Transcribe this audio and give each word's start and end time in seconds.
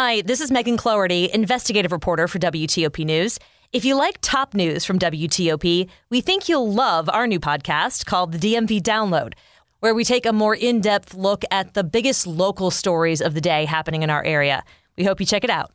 Hi, 0.00 0.20
this 0.20 0.40
is 0.40 0.52
Megan 0.52 0.76
Cloherty, 0.76 1.28
investigative 1.34 1.90
reporter 1.90 2.28
for 2.28 2.38
WTOP 2.38 3.04
News. 3.04 3.36
If 3.72 3.84
you 3.84 3.96
like 3.96 4.18
top 4.20 4.54
news 4.54 4.84
from 4.84 4.96
WTOP, 4.96 5.88
we 6.08 6.20
think 6.20 6.48
you'll 6.48 6.72
love 6.72 7.08
our 7.08 7.26
new 7.26 7.40
podcast 7.40 8.06
called 8.06 8.30
the 8.30 8.38
DMV 8.38 8.80
Download, 8.80 9.32
where 9.80 9.96
we 9.96 10.04
take 10.04 10.24
a 10.24 10.32
more 10.32 10.54
in 10.54 10.80
depth 10.80 11.14
look 11.14 11.42
at 11.50 11.74
the 11.74 11.82
biggest 11.82 12.28
local 12.28 12.70
stories 12.70 13.20
of 13.20 13.34
the 13.34 13.40
day 13.40 13.64
happening 13.64 14.04
in 14.04 14.08
our 14.08 14.22
area. 14.22 14.62
We 14.96 15.02
hope 15.02 15.18
you 15.18 15.26
check 15.26 15.42
it 15.42 15.50
out. 15.50 15.72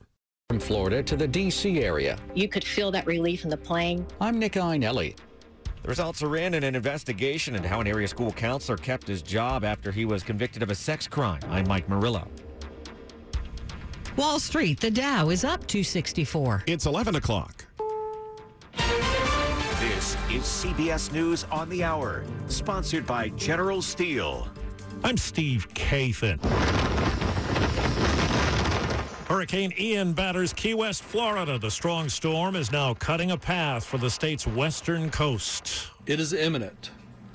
From 0.48 0.62
Florida 0.62 1.04
to 1.04 1.18
the 1.18 1.28
D.C. 1.28 1.84
area. 1.84 2.18
You 2.34 2.48
could 2.48 2.64
feel 2.64 2.92
that 2.92 3.06
relief 3.06 3.44
in 3.44 3.50
the 3.50 3.58
plane. 3.58 4.08
I'm 4.22 4.40
Nick 4.40 4.54
Iannelli. 4.54 5.18
The 5.82 5.90
results 5.90 6.24
are 6.24 6.38
in 6.38 6.54
in 6.54 6.64
an 6.64 6.76
investigation 6.76 7.58
into 7.58 7.68
how 7.68 7.82
an 7.82 7.88
area 7.88 8.08
school 8.08 8.32
counselor 8.32 8.78
kept 8.78 9.06
his 9.06 9.22
job 9.22 9.66
after 9.66 9.92
he 9.92 10.06
was 10.06 10.24
convicted 10.24 10.64
of 10.64 10.72
a 10.72 10.76
sex 10.76 11.10
crime. 11.10 11.42
I'm 11.50 11.68
Mike 11.68 11.90
Murillo. 11.90 12.26
Wall 14.16 14.40
Street, 14.40 14.80
the 14.80 14.92
Dow 14.92 15.30
is 15.30 15.44
up 15.44 15.66
264. 15.66 16.66
It's 16.68 16.86
11 16.86 17.16
o'clock. 17.16 17.66
This 19.80 20.16
is 20.30 20.44
CBS 20.44 21.12
News 21.12 21.48
on 21.52 21.68
the 21.70 21.84
Hour, 21.84 22.24
sponsored 22.48 23.08
by 23.08 23.30
General 23.30 23.82
Steel. 23.82 24.48
I'm 25.04 25.18
Steve 25.18 25.68
Kathan. 25.74 26.40
Hurricane 29.28 29.74
Ian 29.80 30.14
batters 30.14 30.54
Key 30.54 30.76
West, 30.76 31.02
Florida. 31.02 31.58
The 31.58 31.72
strong 31.72 32.08
storm 32.08 32.56
is 32.56 32.72
now 32.72 32.94
cutting 32.94 33.32
a 33.32 33.38
path 33.38 33.84
for 33.84 33.98
the 33.98 34.12
state's 34.12 34.46
western 34.46 35.10
coast. 35.10 35.88
It 36.06 36.20
is 36.20 36.34
imminent. 36.34 36.92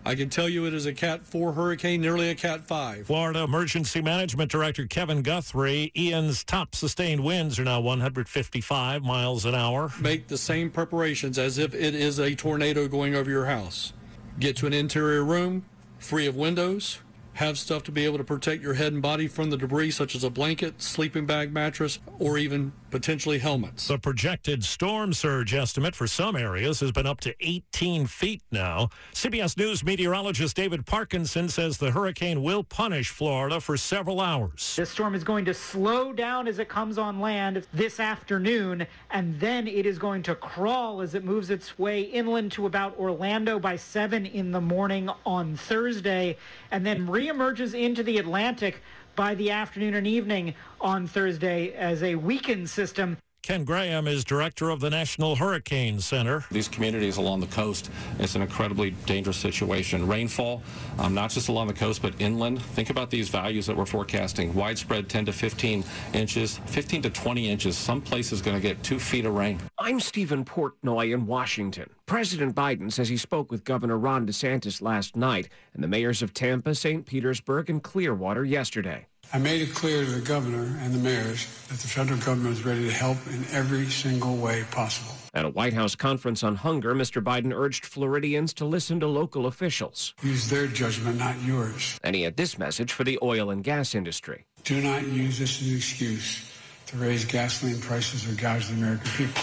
I 0.09 0.15
can 0.15 0.31
tell 0.31 0.49
you 0.49 0.65
it 0.65 0.73
is 0.73 0.87
a 0.87 0.95
Cat 0.95 1.27
4 1.27 1.53
hurricane, 1.53 2.01
nearly 2.01 2.31
a 2.31 2.35
Cat 2.35 2.65
5. 2.65 3.09
Florida 3.09 3.41
Emergency 3.41 4.01
Management 4.01 4.51
Director 4.51 4.87
Kevin 4.87 5.21
Guthrie. 5.21 5.93
Ian's 5.95 6.43
top 6.45 6.75
sustained 6.75 7.23
winds 7.23 7.59
are 7.59 7.65
now 7.65 7.83
155 7.83 9.03
miles 9.03 9.45
an 9.45 9.55
hour. 9.55 9.93
Make 10.01 10.29
the 10.29 10.39
same 10.39 10.71
preparations 10.71 11.39
as 11.39 11.59
if 11.59 11.75
it 11.75 11.95
is 11.95 12.19
a 12.19 12.35
tornado 12.35 12.89
going 12.89 13.15
over 13.15 13.29
your 13.29 13.45
house. 13.45 13.93
Get 14.41 14.57
to 14.57 14.67
an 14.67 14.73
interior 14.73 15.23
room, 15.23 15.67
free 15.99 16.27
of 16.27 16.35
windows, 16.35 17.01
have 17.35 17.59
stuff 17.59 17.83
to 17.83 17.93
be 17.93 18.07
able 18.07 18.17
to 18.17 18.25
protect 18.25 18.63
your 18.63 18.75
head 18.75 18.95
and 18.95 19.03
body 19.03 19.29
from 19.29 19.51
the 19.51 19.59
debris, 19.59 19.91
such 19.91 20.15
as 20.15 20.25
a 20.25 20.31
blanket, 20.31 20.81
sleeping 20.81 21.27
bag 21.27 21.53
mattress, 21.53 21.99
or 22.19 22.39
even 22.39 22.73
potentially 22.91 23.39
helmets. 23.39 23.89
The 23.89 23.99
projected 23.99 24.65
storm 24.65 25.13
surge 25.13 25.55
estimate 25.55 25.95
for 25.95 26.07
some 26.07 26.37
areas 26.37 26.81
has 26.81 26.93
been 26.93 27.07
up 27.07 27.21
to 27.21 27.35
18 27.41 28.07
feet 28.07 28.43
now. 28.51 28.89
CBS 29.13 29.57
News 29.57 29.85
meteorologist 29.85 30.57
David 30.57 30.87
Parkinson 30.87 31.49
says 31.49 31.79
the 31.79 31.91
hurricane 31.91 32.43
will 32.43 32.65
punish 32.65 33.11
Florida 33.11 33.61
for 33.61 33.77
several 33.77 34.21
hours. 34.21 34.75
This 34.77 34.91
storm 34.91 35.15
is 35.15 35.25
going 35.25 35.45
to 35.45 35.55
slow 35.55 36.13
down 36.13 36.49
as 36.49 36.59
it 36.59 36.69
comes 36.69 36.99
on 36.99 37.21
land 37.21 37.67
this 37.73 38.01
afternoon, 38.01 38.87
and 39.11 39.39
then 39.39 39.67
it 39.67 39.87
is 39.87 39.99
going 39.99 40.23
to 40.25 40.35
crawl 40.35 41.01
as 41.01 41.15
it 41.15 41.25
moves 41.25 41.51
its 41.51 41.79
way 41.79 42.03
inland 42.03 42.53
to 42.53 42.67
about 42.67 42.99
Orlando 42.99 43.59
by 43.59 43.77
7 43.77 44.27
in 44.27 44.51
the 44.53 44.61
morning 44.61 45.11
on 45.27 45.57
Thursday, 45.57 46.37
and 46.71 46.85
then 46.85 47.07
reemerges 47.07 47.79
into 47.79 48.03
the 48.03 48.19
Atlantic 48.19 48.83
by 49.19 49.35
the 49.35 49.51
afternoon 49.51 49.95
and 49.95 50.07
evening 50.07 50.55
on 50.81 51.05
Thursday 51.05 51.73
as 51.73 52.05
a 52.05 52.15
weakened 52.15 52.71
system. 52.71 53.19
Ken 53.49 53.65
Graham 53.65 54.07
is 54.07 54.25
director 54.27 54.69
of 54.69 54.79
the 54.79 54.91
National 54.91 55.35
Hurricane 55.35 56.01
Center. 56.01 56.45
These 56.51 56.69
communities 56.69 57.17
along 57.17 57.41
the 57.41 57.47
coast, 57.47 57.91
it's 58.19 58.35
an 58.35 58.43
incredibly 58.43 58.91
dangerous 59.07 59.39
situation. 59.39 60.07
Rainfall, 60.07 60.63
um, 60.99 61.15
not 61.15 61.31
just 61.31 61.49
along 61.49 61.69
the 61.69 61.73
coast, 61.73 62.03
but 62.03 62.13
inland. 62.21 62.61
Think 62.61 62.91
about 62.91 63.09
these 63.09 63.31
values 63.31 63.65
that 63.65 63.75
we're 63.75 63.87
forecasting. 63.87 64.55
Widespread 64.55 65.09
10 65.09 65.25
to 65.25 65.33
15 65.33 65.83
inches, 66.13 66.59
15 66.67 67.01
to 67.03 67.11
20 67.11 67.49
inches. 67.49 67.79
Some 67.79 68.03
places 68.03 68.35
is 68.35 68.43
going 68.43 68.57
to 68.57 68.63
get 68.63 68.83
two 68.83 68.99
feet 68.99 69.25
of 69.25 69.35
rain. 69.35 69.59
I'm 69.79 69.99
Stephen 69.99 70.45
Portnoy 70.45 71.15
in 71.15 71.27
Washington. 71.27 71.89
President 72.05 72.55
Biden 72.55 72.93
says 72.93 73.09
he 73.09 73.17
spoke 73.17 73.51
with 73.51 73.65
Governor 73.65 73.97
Ron 73.97 74.27
DeSantis 74.27 74.83
last 74.83 75.17
night 75.17 75.49
and 75.73 75.83
the 75.83 75.89
mayors 75.89 76.21
of 76.21 76.35
Tampa, 76.35 76.75
St. 76.75 77.07
Petersburg, 77.07 77.71
and 77.71 77.83
Clearwater 77.83 78.45
yesterday. 78.45 79.07
I 79.33 79.39
made 79.39 79.61
it 79.61 79.75
clear 79.75 80.05
to 80.05 80.11
the 80.11 80.21
governor 80.21 80.79
and 80.81 80.95
the 80.95 80.99
mayors 80.99 81.47
that 81.69 81.79
the 81.79 81.89
federal 81.89 82.19
government 82.21 82.57
is 82.57 82.65
ready 82.65 82.87
to 82.87 82.93
help 82.93 83.19
in 83.27 83.45
every 83.53 83.87
single 83.87 84.37
way 84.37 84.65
possible. 84.71 85.13
At 85.35 85.45
a 85.45 85.51
White 85.51 85.75
House 85.75 85.95
conference 85.95 86.43
on 86.43 86.57
hunger, 86.57 86.95
Mr. 86.95 87.23
Biden 87.23 87.53
urged 87.55 87.85
Floridians 87.85 88.55
to 88.55 88.65
listen 88.65 89.01
to 89.01 89.07
local 89.07 89.47
officials. 89.47 90.15
Use 90.23 90.49
their 90.49 90.67
judgment, 90.67 91.19
not 91.19 91.39
yours. 91.43 92.01
And 92.03 92.17
he 92.17 92.23
had 92.23 92.37
this 92.37 92.59
message 92.59 92.91
for 92.93 93.05
the 93.05 93.19
oil 93.23 93.51
and 93.51 93.63
gas 93.63 93.95
industry. 93.95 94.47
Do 94.65 94.81
not 94.81 95.07
use 95.07 95.39
this 95.39 95.61
as 95.61 95.69
an 95.69 95.77
excuse 95.77 96.51
to 96.87 96.97
raise 96.97 97.27
gasoline 97.27 97.81
prices 97.81 98.27
or 98.27 98.35
gouge 98.35 98.69
the 98.69 98.75
American 98.75 99.11
people. 99.11 99.43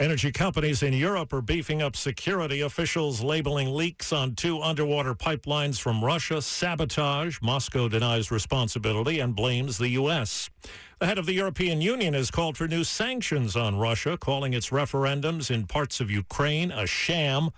Energy 0.00 0.32
companies 0.32 0.82
in 0.82 0.92
Europe 0.92 1.32
are 1.32 1.40
beefing 1.40 1.80
up 1.80 1.94
security. 1.94 2.60
Officials 2.62 3.22
labeling 3.22 3.72
leaks 3.72 4.12
on 4.12 4.34
two 4.34 4.60
underwater 4.60 5.14
pipelines 5.14 5.80
from 5.80 6.04
Russia 6.04 6.42
sabotage. 6.42 7.38
Moscow 7.40 7.86
denies 7.86 8.28
responsibility 8.28 9.20
and 9.20 9.36
blames 9.36 9.78
the 9.78 9.90
U.S. 9.90 10.50
The 10.98 11.06
head 11.06 11.16
of 11.16 11.26
the 11.26 11.32
European 11.32 11.80
Union 11.80 12.12
has 12.14 12.32
called 12.32 12.56
for 12.56 12.66
new 12.66 12.82
sanctions 12.82 13.54
on 13.54 13.78
Russia, 13.78 14.18
calling 14.18 14.52
its 14.52 14.70
referendums 14.70 15.48
in 15.48 15.64
parts 15.64 16.00
of 16.00 16.10
Ukraine 16.10 16.72
a 16.72 16.88
sham. 16.88 17.50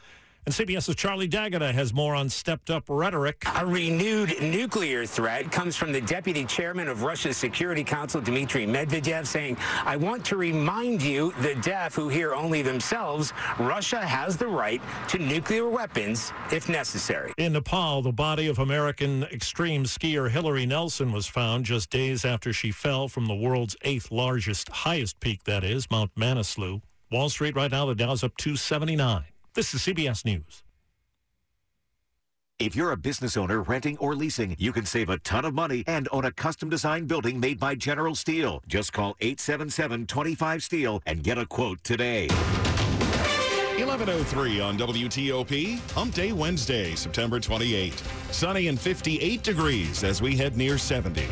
And 0.46 0.54
CBS's 0.54 0.94
Charlie 0.94 1.26
D'Agata 1.26 1.72
has 1.72 1.92
more 1.92 2.14
on 2.14 2.28
stepped 2.28 2.70
up 2.70 2.84
rhetoric. 2.88 3.42
A 3.56 3.66
renewed 3.66 4.40
nuclear 4.40 5.04
threat 5.04 5.50
comes 5.50 5.74
from 5.74 5.90
the 5.90 6.00
deputy 6.00 6.44
chairman 6.44 6.86
of 6.86 7.02
Russia's 7.02 7.36
Security 7.36 7.82
Council, 7.82 8.20
Dmitry 8.20 8.64
Medvedev, 8.64 9.26
saying, 9.26 9.56
I 9.84 9.96
want 9.96 10.24
to 10.26 10.36
remind 10.36 11.02
you, 11.02 11.32
the 11.40 11.56
deaf 11.56 11.96
who 11.96 12.08
hear 12.08 12.32
only 12.32 12.62
themselves, 12.62 13.32
Russia 13.58 13.98
has 13.98 14.36
the 14.36 14.46
right 14.46 14.80
to 15.08 15.18
nuclear 15.18 15.68
weapons 15.68 16.32
if 16.52 16.68
necessary. 16.68 17.32
In 17.38 17.54
Nepal, 17.54 18.02
the 18.02 18.12
body 18.12 18.46
of 18.46 18.60
American 18.60 19.24
extreme 19.24 19.82
skier 19.82 20.30
Hilaree 20.30 20.68
Nelson 20.68 21.10
was 21.10 21.26
found 21.26 21.64
just 21.64 21.90
days 21.90 22.24
after 22.24 22.52
she 22.52 22.70
fell 22.70 23.08
from 23.08 23.26
the 23.26 23.34
world's 23.34 23.74
eighth 23.82 24.12
largest, 24.12 24.68
highest 24.68 25.18
peak, 25.18 25.42
that 25.42 25.64
is, 25.64 25.90
Mount 25.90 26.14
Manaslu. 26.14 26.82
Wall 27.10 27.30
Street 27.30 27.56
right 27.56 27.72
now, 27.72 27.86
the 27.86 27.96
Dow's 27.96 28.22
up 28.22 28.36
279. 28.36 29.24
This 29.56 29.72
is 29.72 29.80
CBS 29.80 30.26
News. 30.26 30.62
If 32.58 32.76
you're 32.76 32.92
a 32.92 32.96
business 32.98 33.38
owner 33.38 33.62
renting 33.62 33.96
or 33.96 34.14
leasing, 34.14 34.54
you 34.58 34.70
can 34.70 34.84
save 34.84 35.08
a 35.08 35.16
ton 35.20 35.46
of 35.46 35.54
money 35.54 35.82
and 35.86 36.06
own 36.12 36.26
a 36.26 36.30
custom 36.30 36.68
designed 36.68 37.08
building 37.08 37.40
made 37.40 37.58
by 37.58 37.74
General 37.74 38.14
Steel. 38.14 38.62
Just 38.68 38.92
call 38.92 39.14
877-25-STEEL 39.22 41.02
and 41.06 41.22
get 41.22 41.38
a 41.38 41.46
quote 41.46 41.82
today. 41.84 42.26
1103 42.26 44.60
on 44.60 44.76
WTOP. 44.76 45.78
Hump 45.92 46.12
Day 46.12 46.32
Wednesday, 46.32 46.94
September 46.94 47.40
28. 47.40 47.94
Sunny 48.32 48.68
and 48.68 48.78
58 48.78 49.42
degrees 49.42 50.04
as 50.04 50.20
we 50.20 50.36
head 50.36 50.58
near 50.58 50.76
70. 50.76 51.26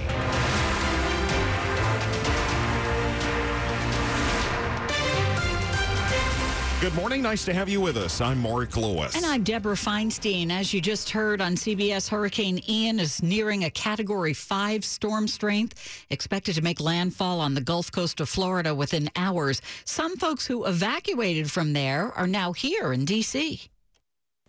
Good 6.84 6.96
morning. 6.96 7.22
Nice 7.22 7.46
to 7.46 7.54
have 7.54 7.70
you 7.70 7.80
with 7.80 7.96
us. 7.96 8.20
I'm 8.20 8.38
Mark 8.38 8.76
Lewis. 8.76 9.16
And 9.16 9.24
I'm 9.24 9.42
Deborah 9.42 9.74
Feinstein. 9.74 10.50
As 10.50 10.74
you 10.74 10.82
just 10.82 11.08
heard 11.08 11.40
on 11.40 11.54
CBS, 11.54 12.10
Hurricane 12.10 12.60
Ian 12.68 13.00
is 13.00 13.22
nearing 13.22 13.64
a 13.64 13.70
Category 13.70 14.34
5 14.34 14.84
storm 14.84 15.26
strength, 15.26 16.04
expected 16.10 16.56
to 16.56 16.60
make 16.60 16.80
landfall 16.80 17.40
on 17.40 17.54
the 17.54 17.62
Gulf 17.62 17.90
Coast 17.90 18.20
of 18.20 18.28
Florida 18.28 18.74
within 18.74 19.08
hours. 19.16 19.62
Some 19.86 20.18
folks 20.18 20.46
who 20.46 20.66
evacuated 20.66 21.50
from 21.50 21.72
there 21.72 22.12
are 22.12 22.26
now 22.26 22.52
here 22.52 22.92
in 22.92 23.06
D.C. 23.06 23.62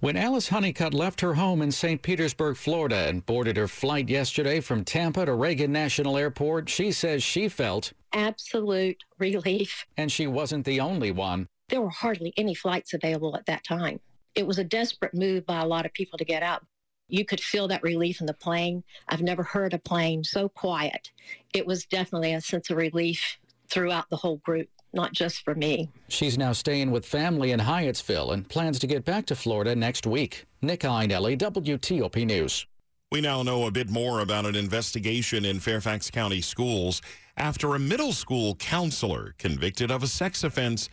When 0.01 0.17
Alice 0.17 0.49
Honeycutt 0.49 0.93
left 0.93 1.21
her 1.21 1.35
home 1.35 1.61
in 1.61 1.71
St. 1.71 2.01
Petersburg, 2.01 2.57
Florida, 2.57 3.07
and 3.07 3.25
boarded 3.25 3.55
her 3.55 3.69
flight 3.69 4.09
yesterday 4.09 4.59
from 4.59 4.83
Tampa 4.83 5.25
to 5.25 5.33
Reagan 5.33 5.71
National 5.71 6.17
Airport, 6.17 6.67
she 6.67 6.91
says 6.91 7.23
she 7.23 7.47
felt 7.47 7.93
absolute 8.11 9.05
relief. 9.19 9.85
And 9.95 10.11
she 10.11 10.27
wasn't 10.27 10.65
the 10.65 10.81
only 10.81 11.11
one. 11.11 11.47
There 11.75 11.81
were 11.81 11.89
hardly 11.89 12.33
any 12.37 12.53
flights 12.53 12.93
available 12.93 13.35
at 13.35 13.47
that 13.47 13.65
time. 13.65 13.99
It 14.33 14.47
was 14.47 14.57
a 14.57 14.63
desperate 14.63 15.13
move 15.13 15.45
by 15.45 15.59
a 15.59 15.65
lot 15.65 15.85
of 15.85 15.91
people 15.91 16.17
to 16.17 16.23
get 16.23 16.41
out. 16.41 16.63
You 17.09 17.25
could 17.25 17.41
feel 17.41 17.67
that 17.67 17.83
relief 17.83 18.21
in 18.21 18.27
the 18.27 18.33
plane. 18.33 18.85
I've 19.09 19.21
never 19.21 19.43
heard 19.43 19.73
a 19.73 19.77
plane 19.77 20.23
so 20.23 20.47
quiet. 20.47 21.11
It 21.53 21.67
was 21.67 21.85
definitely 21.85 22.31
a 22.31 22.39
sense 22.39 22.69
of 22.69 22.77
relief 22.77 23.39
throughout 23.69 24.09
the 24.09 24.15
whole 24.15 24.37
group, 24.37 24.69
not 24.93 25.11
just 25.11 25.43
for 25.43 25.53
me. 25.53 25.91
She's 26.07 26.37
now 26.37 26.53
staying 26.53 26.91
with 26.91 27.05
family 27.05 27.51
in 27.51 27.59
Hyattsville 27.59 28.31
and 28.31 28.47
plans 28.47 28.79
to 28.79 28.87
get 28.87 29.03
back 29.03 29.25
to 29.25 29.35
Florida 29.35 29.75
next 29.75 30.07
week. 30.07 30.45
Nick 30.61 30.79
Iannelli, 30.79 31.37
WTOP 31.37 32.25
News. 32.25 32.65
We 33.11 33.19
now 33.19 33.43
know 33.43 33.65
a 33.65 33.71
bit 33.71 33.89
more 33.89 34.21
about 34.21 34.45
an 34.45 34.55
investigation 34.55 35.43
in 35.43 35.59
Fairfax 35.59 36.09
County 36.09 36.39
schools 36.39 37.01
after 37.35 37.75
a 37.75 37.79
middle 37.79 38.13
school 38.13 38.55
counselor 38.55 39.35
convicted 39.37 39.91
of 39.91 40.03
a 40.03 40.07
sex 40.07 40.45
offense 40.45 40.87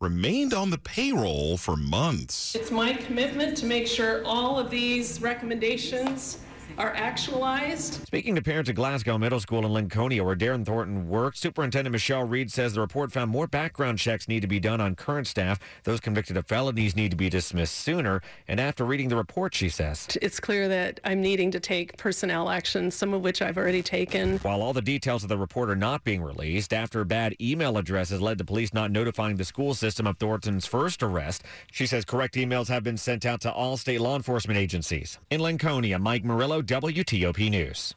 remained 0.00 0.54
on 0.54 0.70
the 0.70 0.78
payroll 0.78 1.56
for 1.56 1.76
months. 1.76 2.54
It's 2.54 2.70
my 2.70 2.92
commitment 2.92 3.56
to 3.56 3.66
make 3.66 3.88
sure 3.88 4.24
all 4.24 4.56
of 4.56 4.70
these 4.70 5.20
recommendations 5.20 6.38
are 6.78 6.94
actualized. 6.94 8.06
Speaking 8.06 8.36
to 8.36 8.42
parents 8.42 8.70
at 8.70 8.76
Glasgow 8.76 9.18
Middle 9.18 9.40
School 9.40 9.66
in 9.66 9.72
Lincolnia, 9.72 10.24
where 10.24 10.36
Darren 10.36 10.64
Thornton 10.64 11.08
worked, 11.08 11.36
Superintendent 11.36 11.92
Michelle 11.92 12.22
Reid 12.22 12.52
says 12.52 12.72
the 12.72 12.80
report 12.80 13.10
found 13.10 13.30
more 13.30 13.48
background 13.48 13.98
checks 13.98 14.28
need 14.28 14.40
to 14.40 14.46
be 14.46 14.60
done 14.60 14.80
on 14.80 14.94
current 14.94 15.26
staff. 15.26 15.58
Those 15.82 15.98
convicted 15.98 16.36
of 16.36 16.46
felonies 16.46 16.94
need 16.94 17.10
to 17.10 17.16
be 17.16 17.28
dismissed 17.28 17.74
sooner. 17.74 18.22
And 18.46 18.60
after 18.60 18.84
reading 18.84 19.08
the 19.08 19.16
report, 19.16 19.54
she 19.54 19.68
says, 19.68 20.06
It's 20.22 20.38
clear 20.38 20.68
that 20.68 21.00
I'm 21.04 21.20
needing 21.20 21.50
to 21.50 21.60
take 21.60 21.96
personnel 21.96 22.48
actions, 22.48 22.94
some 22.94 23.12
of 23.12 23.22
which 23.22 23.42
I've 23.42 23.58
already 23.58 23.82
taken. 23.82 24.38
While 24.38 24.62
all 24.62 24.72
the 24.72 24.80
details 24.80 25.24
of 25.24 25.28
the 25.28 25.38
report 25.38 25.70
are 25.70 25.76
not 25.76 26.04
being 26.04 26.22
released, 26.22 26.72
after 26.72 27.04
bad 27.04 27.34
email 27.40 27.76
addresses 27.76 28.20
led 28.20 28.38
to 28.38 28.44
police 28.44 28.72
not 28.72 28.92
notifying 28.92 29.36
the 29.36 29.44
school 29.44 29.74
system 29.74 30.06
of 30.06 30.16
Thornton's 30.18 30.66
first 30.66 31.02
arrest, 31.02 31.42
she 31.72 31.86
says 31.86 32.04
correct 32.04 32.36
emails 32.36 32.68
have 32.68 32.84
been 32.84 32.96
sent 32.96 33.26
out 33.26 33.40
to 33.40 33.52
all 33.52 33.76
state 33.76 34.00
law 34.00 34.14
enforcement 34.14 34.58
agencies. 34.58 35.18
In 35.30 35.40
Lincolnia, 35.40 36.00
Mike 36.00 36.24
Murillo, 36.24 36.62
WTOP 36.68 37.50
News. 37.50 37.94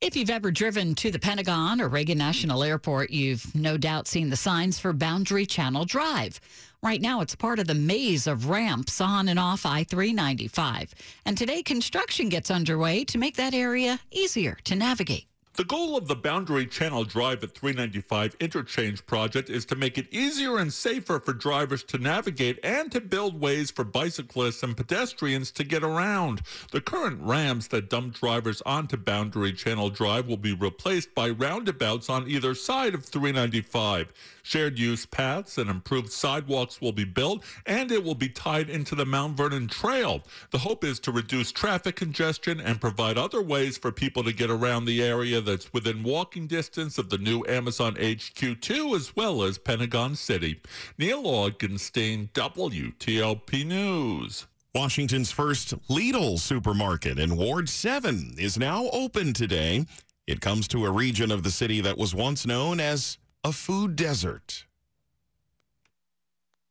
If 0.00 0.16
you've 0.16 0.30
ever 0.30 0.50
driven 0.50 0.94
to 0.94 1.10
the 1.10 1.18
Pentagon 1.18 1.78
or 1.78 1.88
Reagan 1.88 2.16
National 2.16 2.64
Airport, 2.64 3.10
you've 3.10 3.54
no 3.54 3.76
doubt 3.76 4.08
seen 4.08 4.30
the 4.30 4.36
signs 4.36 4.78
for 4.78 4.94
Boundary 4.94 5.44
Channel 5.44 5.84
Drive. 5.84 6.40
Right 6.82 7.02
now, 7.02 7.20
it's 7.20 7.34
part 7.34 7.58
of 7.58 7.66
the 7.66 7.74
maze 7.74 8.26
of 8.26 8.48
ramps 8.48 9.02
on 9.02 9.28
and 9.28 9.38
off 9.38 9.66
I 9.66 9.84
395. 9.84 10.94
And 11.26 11.36
today, 11.36 11.62
construction 11.62 12.30
gets 12.30 12.50
underway 12.50 13.04
to 13.04 13.18
make 13.18 13.36
that 13.36 13.52
area 13.52 14.00
easier 14.10 14.56
to 14.64 14.74
navigate. 14.74 15.26
The 15.58 15.64
goal 15.64 15.96
of 15.96 16.06
the 16.06 16.14
Boundary 16.14 16.66
Channel 16.66 17.02
Drive 17.02 17.42
at 17.42 17.50
395 17.50 18.36
Interchange 18.38 19.04
project 19.06 19.50
is 19.50 19.64
to 19.64 19.74
make 19.74 19.98
it 19.98 20.06
easier 20.12 20.56
and 20.56 20.72
safer 20.72 21.18
for 21.18 21.32
drivers 21.32 21.82
to 21.82 21.98
navigate 21.98 22.60
and 22.62 22.92
to 22.92 23.00
build 23.00 23.40
ways 23.40 23.72
for 23.72 23.82
bicyclists 23.82 24.62
and 24.62 24.76
pedestrians 24.76 25.50
to 25.50 25.64
get 25.64 25.82
around. 25.82 26.42
The 26.70 26.80
current 26.80 27.20
ramps 27.20 27.66
that 27.68 27.90
dump 27.90 28.14
drivers 28.14 28.62
onto 28.64 28.96
Boundary 28.96 29.52
Channel 29.52 29.90
Drive 29.90 30.28
will 30.28 30.36
be 30.36 30.54
replaced 30.54 31.12
by 31.12 31.30
roundabouts 31.30 32.08
on 32.08 32.28
either 32.28 32.54
side 32.54 32.94
of 32.94 33.04
395. 33.04 34.12
Shared 34.48 34.78
use 34.78 35.04
paths 35.04 35.58
and 35.58 35.68
improved 35.68 36.10
sidewalks 36.10 36.80
will 36.80 36.92
be 36.92 37.04
built, 37.04 37.44
and 37.66 37.92
it 37.92 38.02
will 38.02 38.14
be 38.14 38.30
tied 38.30 38.70
into 38.70 38.94
the 38.94 39.04
Mount 39.04 39.36
Vernon 39.36 39.68
Trail. 39.68 40.22
The 40.52 40.60
hope 40.60 40.84
is 40.84 40.98
to 41.00 41.12
reduce 41.12 41.52
traffic 41.52 41.96
congestion 41.96 42.58
and 42.58 42.80
provide 42.80 43.18
other 43.18 43.42
ways 43.42 43.76
for 43.76 43.92
people 43.92 44.24
to 44.24 44.32
get 44.32 44.48
around 44.48 44.86
the 44.86 45.02
area 45.02 45.42
that's 45.42 45.70
within 45.74 46.02
walking 46.02 46.46
distance 46.46 46.96
of 46.96 47.10
the 47.10 47.18
new 47.18 47.44
Amazon 47.46 47.96
HQ2 47.96 48.96
as 48.96 49.14
well 49.14 49.42
as 49.42 49.58
Pentagon 49.58 50.16
City. 50.16 50.62
Neil 50.96 51.24
Augenstein, 51.24 52.30
WTOP 52.32 53.66
News. 53.66 54.46
Washington's 54.74 55.30
first 55.30 55.74
Lidl 55.90 56.38
supermarket 56.38 57.18
in 57.18 57.36
Ward 57.36 57.68
7 57.68 58.36
is 58.38 58.56
now 58.58 58.88
open 58.94 59.34
today. 59.34 59.84
It 60.26 60.40
comes 60.40 60.66
to 60.68 60.86
a 60.86 60.90
region 60.90 61.30
of 61.30 61.42
the 61.42 61.50
city 61.50 61.82
that 61.82 61.98
was 61.98 62.14
once 62.14 62.46
known 62.46 62.80
as 62.80 63.18
a 63.44 63.52
food 63.52 63.94
desert. 63.94 64.66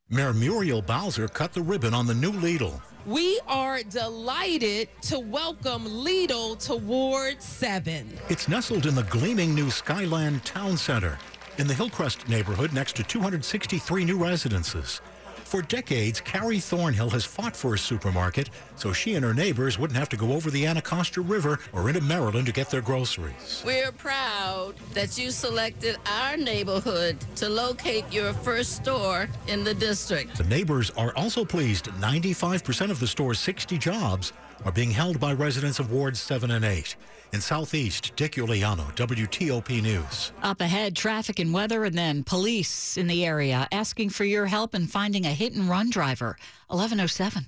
Mayor 0.10 0.34
Muriel 0.34 0.82
Bowser 0.82 1.28
cut 1.28 1.54
the 1.54 1.62
ribbon 1.62 1.94
on 1.94 2.08
the 2.08 2.14
new 2.14 2.32
Lidl. 2.32 2.82
We 3.06 3.40
are 3.48 3.84
delighted 3.84 4.90
to 5.04 5.20
welcome 5.20 5.86
Lidl 5.86 6.60
to 6.66 6.76
Ward 6.76 7.42
7. 7.42 8.12
It's 8.30 8.50
nestled 8.50 8.86
in 8.86 8.96
the 8.96 9.04
gleaming 9.04 9.56
new 9.56 9.70
Skyland 9.70 10.44
Town 10.44 10.76
Center 10.76 11.18
in 11.58 11.68
the 11.68 11.74
Hillcrest 11.74 12.28
neighborhood 12.28 12.74
next 12.74 12.98
to 12.98 13.04
263 13.04 14.04
new 14.04 14.18
residences. 14.18 15.02
For 15.48 15.62
decades, 15.62 16.20
Carrie 16.20 16.60
Thornhill 16.60 17.10
has 17.12 17.24
fought 17.24 17.56
for 17.56 17.74
a 17.74 17.78
supermarket 17.78 18.50
so 18.76 18.92
she 18.92 19.16
and 19.16 19.24
her 19.24 19.34
neighbors 19.34 19.80
wouldn't 19.80 19.98
have 19.98 20.10
to 20.10 20.18
go 20.18 20.34
over 20.34 20.52
the 20.52 20.66
Anacostia 20.66 21.24
River 21.24 21.60
or 21.72 21.88
into 21.88 22.02
Maryland 22.02 22.48
to 22.48 22.52
get 22.52 22.70
their 22.70 22.82
groceries. 22.82 23.64
We're 23.66 23.94
proud 23.94 24.74
that 24.94 25.18
you 25.18 25.32
selected 25.32 25.96
our 26.06 26.36
neighborhood 26.36 27.16
to 27.38 27.48
locate 27.48 28.12
your 28.12 28.34
first 28.34 28.76
store 28.76 29.30
in 29.48 29.64
the 29.64 29.74
district. 29.74 30.38
The 30.38 30.44
neighbors 30.44 30.90
are 30.98 31.16
also 31.16 31.46
pleased 31.46 31.86
95% 31.86 32.92
of 32.92 33.00
the 33.00 33.08
store's 33.08 33.40
60 33.40 33.78
jobs 33.78 34.34
are 34.66 34.72
being 34.72 34.92
held 34.92 35.20
by 35.20 35.34
residents 35.34 35.80
of 35.80 35.92
Wards 35.92 36.20
7 36.20 36.52
and 36.52 36.66
8. 36.66 36.96
In 37.34 37.42
Southeast, 37.42 38.16
Dick 38.16 38.34
Uliano, 38.34 38.86
WTOP 38.96 39.82
News. 39.82 40.32
Up 40.44 40.62
ahead, 40.62 40.96
traffic 40.96 41.40
and 41.40 41.54
weather, 41.54 41.84
and 41.84 41.98
then 41.98 42.24
police 42.24 42.96
in 42.96 43.08
the 43.08 43.26
area 43.26 43.68
asking 43.72 44.10
for 44.10 44.24
your 44.24 44.46
help 44.46 44.74
in 44.74 44.88
finding 44.88 45.26
a 45.26 45.34
hit 45.38 45.54
and 45.54 45.70
run 45.70 45.90
driver. 45.90 46.36
1107. 46.68 47.46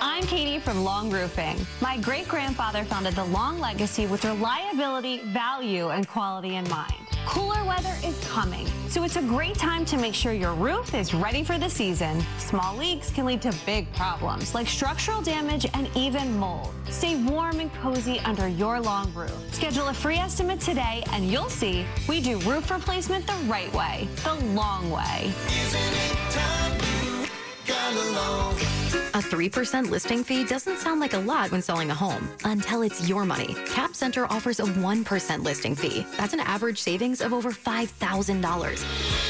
I'm 0.00 0.22
Katie 0.24 0.60
from 0.60 0.84
Long 0.84 1.10
Roofing. 1.10 1.58
My 1.80 1.98
great 1.98 2.28
grandfather 2.28 2.84
founded 2.84 3.14
the 3.14 3.24
Long 3.24 3.58
legacy 3.58 4.06
with 4.06 4.24
reliability, 4.24 5.18
value, 5.32 5.88
and 5.88 6.06
quality 6.08 6.54
in 6.54 6.68
mind. 6.68 6.94
Cooler 7.26 7.64
weather 7.64 7.94
is 8.04 8.16
coming, 8.28 8.66
so 8.88 9.02
it's 9.02 9.16
a 9.16 9.22
great 9.22 9.56
time 9.56 9.84
to 9.86 9.96
make 9.96 10.14
sure 10.14 10.32
your 10.32 10.54
roof 10.54 10.94
is 10.94 11.12
ready 11.12 11.42
for 11.42 11.58
the 11.58 11.68
season. 11.68 12.24
Small 12.38 12.76
leaks 12.76 13.10
can 13.10 13.26
lead 13.26 13.42
to 13.42 13.52
big 13.66 13.92
problems 13.94 14.54
like 14.54 14.68
structural 14.68 15.20
damage 15.20 15.66
and 15.74 15.90
even 15.96 16.38
mold. 16.38 16.72
Stay 16.88 17.16
warm 17.24 17.58
and 17.58 17.72
cozy 17.74 18.20
under 18.20 18.46
your 18.46 18.80
long 18.80 19.12
roof. 19.12 19.36
Schedule 19.52 19.88
a 19.88 19.94
free 19.94 20.16
estimate 20.16 20.60
today, 20.60 21.02
and 21.12 21.28
you'll 21.28 21.50
see 21.50 21.84
we 22.08 22.20
do 22.20 22.38
roof 22.40 22.70
replacement 22.70 23.26
the 23.26 23.36
right 23.48 23.72
way, 23.74 24.08
the 24.22 24.34
long 24.54 24.88
way. 24.90 25.32
A 27.68 29.18
3% 29.18 29.90
listing 29.90 30.22
fee 30.22 30.44
doesn't 30.44 30.78
sound 30.78 31.00
like 31.00 31.14
a 31.14 31.18
lot 31.18 31.50
when 31.50 31.62
selling 31.62 31.90
a 31.90 31.94
home 31.94 32.28
until 32.44 32.82
it's 32.82 33.08
your 33.08 33.24
money. 33.24 33.54
Cap 33.66 33.94
Center 33.94 34.26
offers 34.26 34.60
a 34.60 34.64
1% 34.64 35.42
listing 35.42 35.74
fee. 35.74 36.06
That's 36.16 36.34
an 36.34 36.40
average 36.40 36.78
savings 36.78 37.20
of 37.20 37.32
over 37.32 37.50
$5,000. 37.50 39.25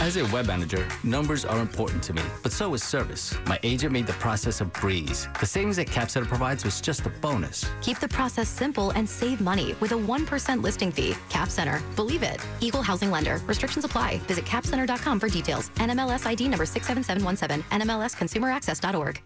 As 0.00 0.16
a 0.16 0.24
web 0.26 0.46
manager, 0.46 0.86
numbers 1.02 1.44
are 1.44 1.58
important 1.58 2.04
to 2.04 2.12
me, 2.12 2.22
but 2.44 2.52
so 2.52 2.72
is 2.74 2.84
service. 2.84 3.34
My 3.46 3.58
agent 3.64 3.92
made 3.92 4.06
the 4.06 4.12
process 4.14 4.60
a 4.60 4.64
breeze. 4.64 5.26
The 5.40 5.46
savings 5.46 5.76
that 5.76 5.88
CapCenter 5.88 6.28
provides 6.28 6.64
was 6.64 6.80
just 6.80 7.04
a 7.04 7.10
bonus. 7.10 7.68
Keep 7.82 7.98
the 7.98 8.08
process 8.08 8.48
simple 8.48 8.92
and 8.92 9.10
save 9.10 9.40
money 9.40 9.74
with 9.80 9.90
a 9.90 9.96
1% 9.96 10.62
listing 10.62 10.92
fee. 10.92 11.16
Cap 11.30 11.50
Center. 11.50 11.82
Believe 11.96 12.22
it. 12.22 12.40
Equal 12.60 12.82
housing 12.82 13.10
lender. 13.10 13.40
Restrictions 13.46 13.84
apply. 13.84 14.18
Visit 14.28 14.44
capcenter.com 14.44 15.18
for 15.18 15.28
details. 15.28 15.70
NMLS 15.70 16.26
ID 16.26 16.48
number 16.48 16.64
67717. 16.64 17.64
NMLSconsumeraccess.org. 17.72 19.20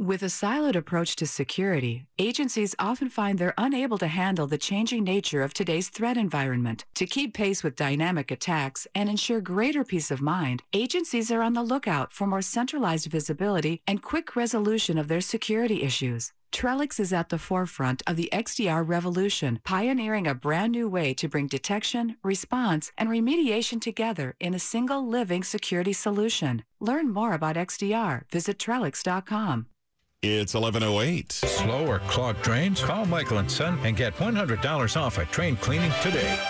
With 0.00 0.24
a 0.24 0.26
siloed 0.26 0.74
approach 0.74 1.14
to 1.16 1.26
security, 1.26 2.08
agencies 2.18 2.74
often 2.80 3.08
find 3.08 3.38
they're 3.38 3.54
unable 3.56 3.96
to 3.98 4.08
handle 4.08 4.48
the 4.48 4.58
changing 4.58 5.04
nature 5.04 5.40
of 5.40 5.54
today's 5.54 5.88
threat 5.88 6.16
environment. 6.16 6.84
To 6.94 7.06
keep 7.06 7.32
pace 7.32 7.62
with 7.62 7.76
dynamic 7.76 8.32
attacks 8.32 8.88
and 8.96 9.08
ensure 9.08 9.40
greater 9.40 9.84
peace 9.84 10.10
of 10.10 10.20
mind, 10.20 10.64
agencies 10.72 11.30
are 11.30 11.42
on 11.42 11.52
the 11.52 11.62
lookout 11.62 12.12
for 12.12 12.26
more 12.26 12.42
centralized 12.42 13.06
visibility 13.06 13.82
and 13.86 14.02
quick 14.02 14.34
resolution 14.34 14.98
of 14.98 15.06
their 15.06 15.20
security 15.20 15.84
issues. 15.84 16.32
Trellix 16.50 16.98
is 16.98 17.12
at 17.12 17.28
the 17.28 17.38
forefront 17.38 18.02
of 18.04 18.16
the 18.16 18.28
XDR 18.32 18.86
revolution, 18.86 19.60
pioneering 19.62 20.26
a 20.26 20.34
brand 20.34 20.72
new 20.72 20.88
way 20.88 21.14
to 21.14 21.28
bring 21.28 21.46
detection, 21.46 22.16
response, 22.24 22.90
and 22.98 23.08
remediation 23.08 23.80
together 23.80 24.34
in 24.40 24.54
a 24.54 24.58
single 24.58 25.06
living 25.06 25.44
security 25.44 25.92
solution. 25.92 26.64
Learn 26.80 27.12
more 27.12 27.32
about 27.32 27.54
XDR. 27.54 28.22
Visit 28.30 28.58
Trellix.com. 28.58 29.66
It's 30.26 30.54
1108. 30.54 31.32
Slow 31.32 31.86
or 31.86 31.98
clogged 31.98 32.40
drains? 32.40 32.80
Call 32.80 33.04
Michael 33.04 33.36
and 33.36 33.50
Son 33.50 33.78
and 33.84 33.94
get 33.94 34.16
$100 34.16 34.96
off 34.96 35.18
a 35.18 35.26
train 35.26 35.54
cleaning 35.56 35.92
today. 36.00 36.40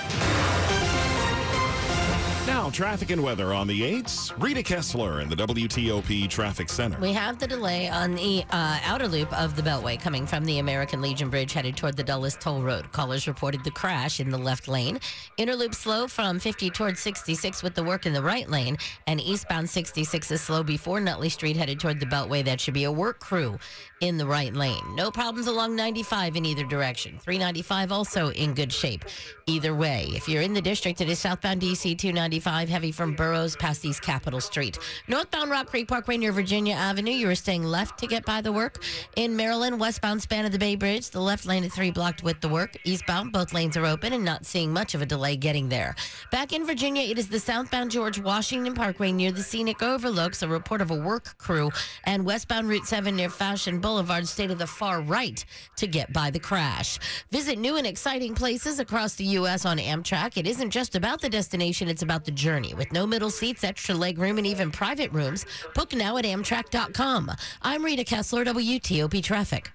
Now, 2.65 2.71
traffic 2.71 3.11
and 3.11 3.23
weather 3.23 3.53
on 3.53 3.67
the 3.67 3.83
8s. 3.83 4.33
Rita 4.43 4.63
Kessler 4.63 5.21
in 5.21 5.29
the 5.29 5.37
WTOP 5.37 6.31
Traffic 6.31 6.71
Center. 6.71 6.99
We 6.99 7.13
have 7.13 7.39
the 7.39 7.47
delay 7.47 7.91
on 7.91 8.15
the 8.15 8.43
uh, 8.51 8.81
outer 8.83 9.07
loop 9.07 9.31
of 9.39 9.55
the 9.55 9.61
Beltway 9.61 10.01
coming 10.01 10.27
from 10.27 10.47
the 10.47 10.61
American 10.61 11.03
Legion 11.03 11.29
Bridge 11.29 11.53
headed 11.53 11.77
toward 11.77 11.95
the 11.95 12.03
Dulles 12.03 12.39
Toll 12.41 12.63
Road. 12.63 12.91
Callers 12.91 13.29
reported 13.29 13.63
the 13.65 13.71
crash 13.71 14.19
in 14.19 14.31
the 14.31 14.39
left 14.39 14.67
lane. 14.67 14.99
Inner 15.37 15.55
loop 15.55 15.75
slow 15.75 16.09
from 16.09 16.39
50 16.39 16.71
towards 16.71 17.01
66 17.01 17.63
with 17.63 17.75
the 17.75 17.85
work 17.85 18.07
in 18.07 18.15
the 18.15 18.23
right 18.23 18.49
lane. 18.49 18.79
And 19.07 19.21
eastbound 19.21 19.69
66 19.69 20.31
is 20.31 20.41
slow 20.41 20.63
before 20.63 21.01
Nutley 21.01 21.29
Street 21.29 21.59
headed 21.59 21.79
toward 21.79 22.01
the 22.01 22.07
Beltway. 22.07 22.43
That 22.43 22.63
should 22.63 22.73
be 22.73 22.85
a 22.85 22.93
work 22.93 23.21
crew 23.21 23.59
in 24.01 24.17
the 24.17 24.27
right 24.27 24.55
lane. 24.55 24.95
No 24.95 25.11
problems 25.11 25.49
along 25.49 25.77
95 25.77 26.37
in 26.37 26.47
either 26.47 26.65
direction. 26.65 27.19
395 27.19 27.93
also 27.93 28.31
in 28.31 28.55
good 28.55 28.73
shape 28.73 29.05
either 29.47 29.75
way. 29.75 30.09
If 30.15 30.31
you're 30.31 30.41
in 30.41 30.55
the 30.55 30.63
district, 30.63 31.03
it 31.03 31.11
is 31.11 31.19
southbound 31.19 31.61
DC 31.61 31.99
295 31.99 32.54
95, 32.55 32.69
heavy 32.69 32.93
from 32.93 33.15
Burroughs 33.15 33.57
past 33.57 33.85
East 33.85 34.01
Capitol 34.01 34.41
Street. 34.41 34.79
Northbound 35.09 35.51
Rock 35.51 35.67
Creek 35.67 35.89
Parkway 35.89 36.17
near 36.17 36.31
Virginia 36.31 36.75
Avenue, 36.75 37.11
you 37.11 37.29
are 37.29 37.35
staying 37.35 37.65
left 37.65 37.99
to 37.99 38.07
get 38.07 38.25
by 38.25 38.41
the 38.41 38.53
work. 38.53 38.81
In 39.17 39.35
Maryland, 39.35 39.81
westbound 39.81 40.23
span 40.23 40.45
of 40.45 40.53
the 40.53 40.59
Bay 40.59 40.77
Bridge, 40.77 41.11
the 41.11 41.21
left 41.21 41.47
lane 41.47 41.65
at 41.65 41.73
3 41.73 41.91
blocked 41.91 42.23
with 42.23 42.41
the 42.41 42.49
work. 42.49 42.77
Eastbound, 42.85 43.33
both 43.33 43.53
lanes 43.53 43.77
are 43.77 43.87
open 43.87 44.13
and 44.13 44.25
not 44.25 44.47
seeing 44.47 44.73
much 44.73 44.95
of 44.95 45.03
a 45.03 45.07
delay 45.07 45.37
getting 45.37 45.69
there. 45.69 45.97
Back 46.31 46.53
in 46.53 46.65
Virginia, 46.65 47.03
it 47.03 47.19
is 47.19 47.29
the 47.29 47.41
southbound 47.41 47.91
George 47.91 48.21
Washington 48.21 48.75
Parkway 48.75 49.11
near 49.11 49.33
the 49.33 49.43
Scenic 49.43 49.83
Overlooks, 49.83 50.43
a 50.43 50.49
report 50.49 50.81
of 50.81 50.93
a 50.93 50.95
work 50.95 51.37
crew, 51.39 51.73
and 52.05 52.25
westbound 52.25 52.69
Route 52.69 52.87
7 52.87 53.17
near 53.17 53.31
Fashion 53.31 53.81
Boulevard, 53.81 54.29
stay 54.29 54.47
to 54.47 54.55
the 54.55 54.67
far 54.67 55.01
right 55.01 55.45
to 55.77 55.89
get 55.89 56.13
by 56.13 56.31
the 56.31 56.39
crash. 56.39 57.01
Visit 57.31 57.59
new 57.59 57.77
and 57.77 57.87
exciting 57.87 58.37
places 58.37 58.79
across 58.79 59.17
the 59.17 59.25
U.S. 59.39 59.67
on 59.67 59.79
Amtrak. 59.79 60.37
It 60.37 60.47
isn't 60.47 60.71
just 60.71 60.95
about 60.95 61.21
the 61.21 61.29
destination, 61.29 61.89
it's 61.89 62.03
about 62.03 62.25
the 62.25 62.44
journey. 62.45 62.75
With 62.75 62.93
no 62.93 63.07
middle 63.07 63.31
seats, 63.31 63.65
extra 63.65 63.95
leg 63.95 64.19
room, 64.19 64.37
and 64.37 64.47
even 64.47 64.71
private 64.71 65.11
rooms, 65.13 65.47
book 65.75 65.95
now 65.95 66.19
at 66.19 66.27
Amtrak.com. 66.27 67.31
I'm 67.63 67.83
Rita 67.83 68.05
Kessler, 68.05 68.45
WTOP 68.45 69.23
Traffic. 69.23 69.73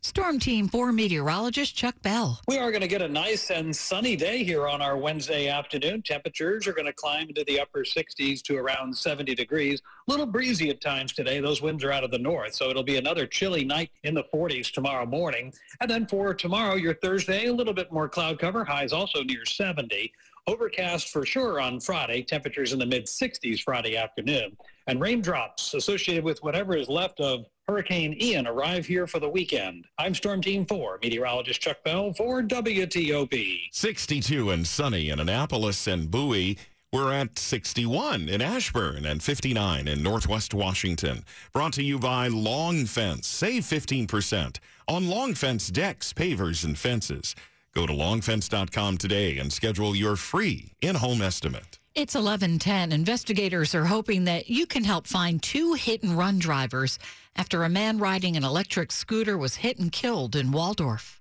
Storm 0.00 0.38
Team 0.38 0.68
4 0.68 0.92
meteorologist 0.92 1.76
Chuck 1.76 2.00
Bell. 2.02 2.40
We 2.46 2.56
are 2.56 2.70
going 2.70 2.82
to 2.82 2.88
get 2.88 3.02
a 3.02 3.08
nice 3.08 3.50
and 3.50 3.74
sunny 3.74 4.14
day 4.14 4.44
here 4.44 4.68
on 4.68 4.80
our 4.80 4.96
Wednesday 4.96 5.48
afternoon. 5.48 6.02
Temperatures 6.02 6.66
are 6.68 6.72
going 6.72 6.86
to 6.86 6.92
climb 6.92 7.28
into 7.28 7.44
the 7.46 7.60
upper 7.60 7.80
60s 7.80 8.40
to 8.42 8.56
around 8.56 8.96
70 8.96 9.34
degrees. 9.34 9.82
A 10.06 10.10
little 10.10 10.24
breezy 10.24 10.70
at 10.70 10.80
times 10.80 11.12
today. 11.12 11.40
Those 11.40 11.60
winds 11.60 11.82
are 11.82 11.92
out 11.92 12.04
of 12.04 12.12
the 12.12 12.18
north, 12.18 12.54
so 12.54 12.70
it'll 12.70 12.84
be 12.84 12.96
another 12.96 13.26
chilly 13.26 13.64
night 13.64 13.90
in 14.04 14.14
the 14.14 14.24
40s 14.32 14.70
tomorrow 14.70 15.04
morning. 15.04 15.52
And 15.80 15.90
then 15.90 16.06
for 16.06 16.32
tomorrow, 16.32 16.76
your 16.76 16.94
Thursday, 16.94 17.46
a 17.46 17.52
little 17.52 17.74
bit 17.74 17.92
more 17.92 18.08
cloud 18.08 18.38
cover. 18.38 18.64
Highs 18.64 18.92
also 18.92 19.24
near 19.24 19.44
70. 19.44 20.12
Overcast 20.46 21.08
for 21.10 21.26
sure 21.26 21.60
on 21.60 21.80
Friday. 21.80 22.22
Temperatures 22.22 22.72
in 22.72 22.78
the 22.78 22.86
mid 22.86 23.06
60s 23.06 23.60
Friday 23.62 23.96
afternoon. 23.96 24.56
And 24.86 25.00
raindrops 25.00 25.74
associated 25.74 26.24
with 26.24 26.42
whatever 26.42 26.76
is 26.76 26.88
left 26.88 27.20
of 27.20 27.44
Hurricane 27.66 28.16
Ian 28.18 28.46
arrive 28.46 28.86
here 28.86 29.06
for 29.06 29.18
the 29.18 29.28
weekend. 29.28 29.86
I'm 29.98 30.14
Storm 30.14 30.40
Team 30.40 30.64
4, 30.64 31.00
meteorologist 31.02 31.60
Chuck 31.60 31.84
Bell 31.84 32.14
for 32.14 32.42
WTOP. 32.42 33.68
62 33.72 34.50
and 34.50 34.66
sunny 34.66 35.10
in 35.10 35.20
Annapolis 35.20 35.86
and 35.86 36.10
Bowie. 36.10 36.56
We're 36.90 37.12
at 37.12 37.38
61 37.38 38.30
in 38.30 38.40
Ashburn 38.40 39.04
and 39.04 39.22
59 39.22 39.86
in 39.86 40.02
Northwest 40.02 40.54
Washington. 40.54 41.22
Brought 41.52 41.74
to 41.74 41.82
you 41.82 41.98
by 41.98 42.28
Long 42.28 42.86
Fence. 42.86 43.26
Save 43.26 43.64
15% 43.64 44.58
on 44.88 45.06
Long 45.06 45.34
Fence 45.34 45.68
decks, 45.68 46.14
pavers, 46.14 46.64
and 46.64 46.78
fences. 46.78 47.34
Go 47.74 47.86
to 47.86 47.92
longfence.com 47.92 48.98
today 48.98 49.38
and 49.38 49.52
schedule 49.52 49.94
your 49.94 50.16
free 50.16 50.72
in-home 50.80 51.22
estimate. 51.22 51.78
It's 51.94 52.14
1110. 52.14 52.92
Investigators 52.92 53.74
are 53.74 53.86
hoping 53.86 54.24
that 54.24 54.48
you 54.48 54.66
can 54.66 54.84
help 54.84 55.06
find 55.06 55.42
two 55.42 55.74
hit 55.74 56.02
and 56.02 56.16
run 56.16 56.38
drivers 56.38 56.98
after 57.34 57.64
a 57.64 57.68
man 57.68 57.98
riding 57.98 58.36
an 58.36 58.44
electric 58.44 58.92
scooter 58.92 59.36
was 59.36 59.56
hit 59.56 59.78
and 59.78 59.90
killed 59.90 60.36
in 60.36 60.52
Waldorf. 60.52 61.20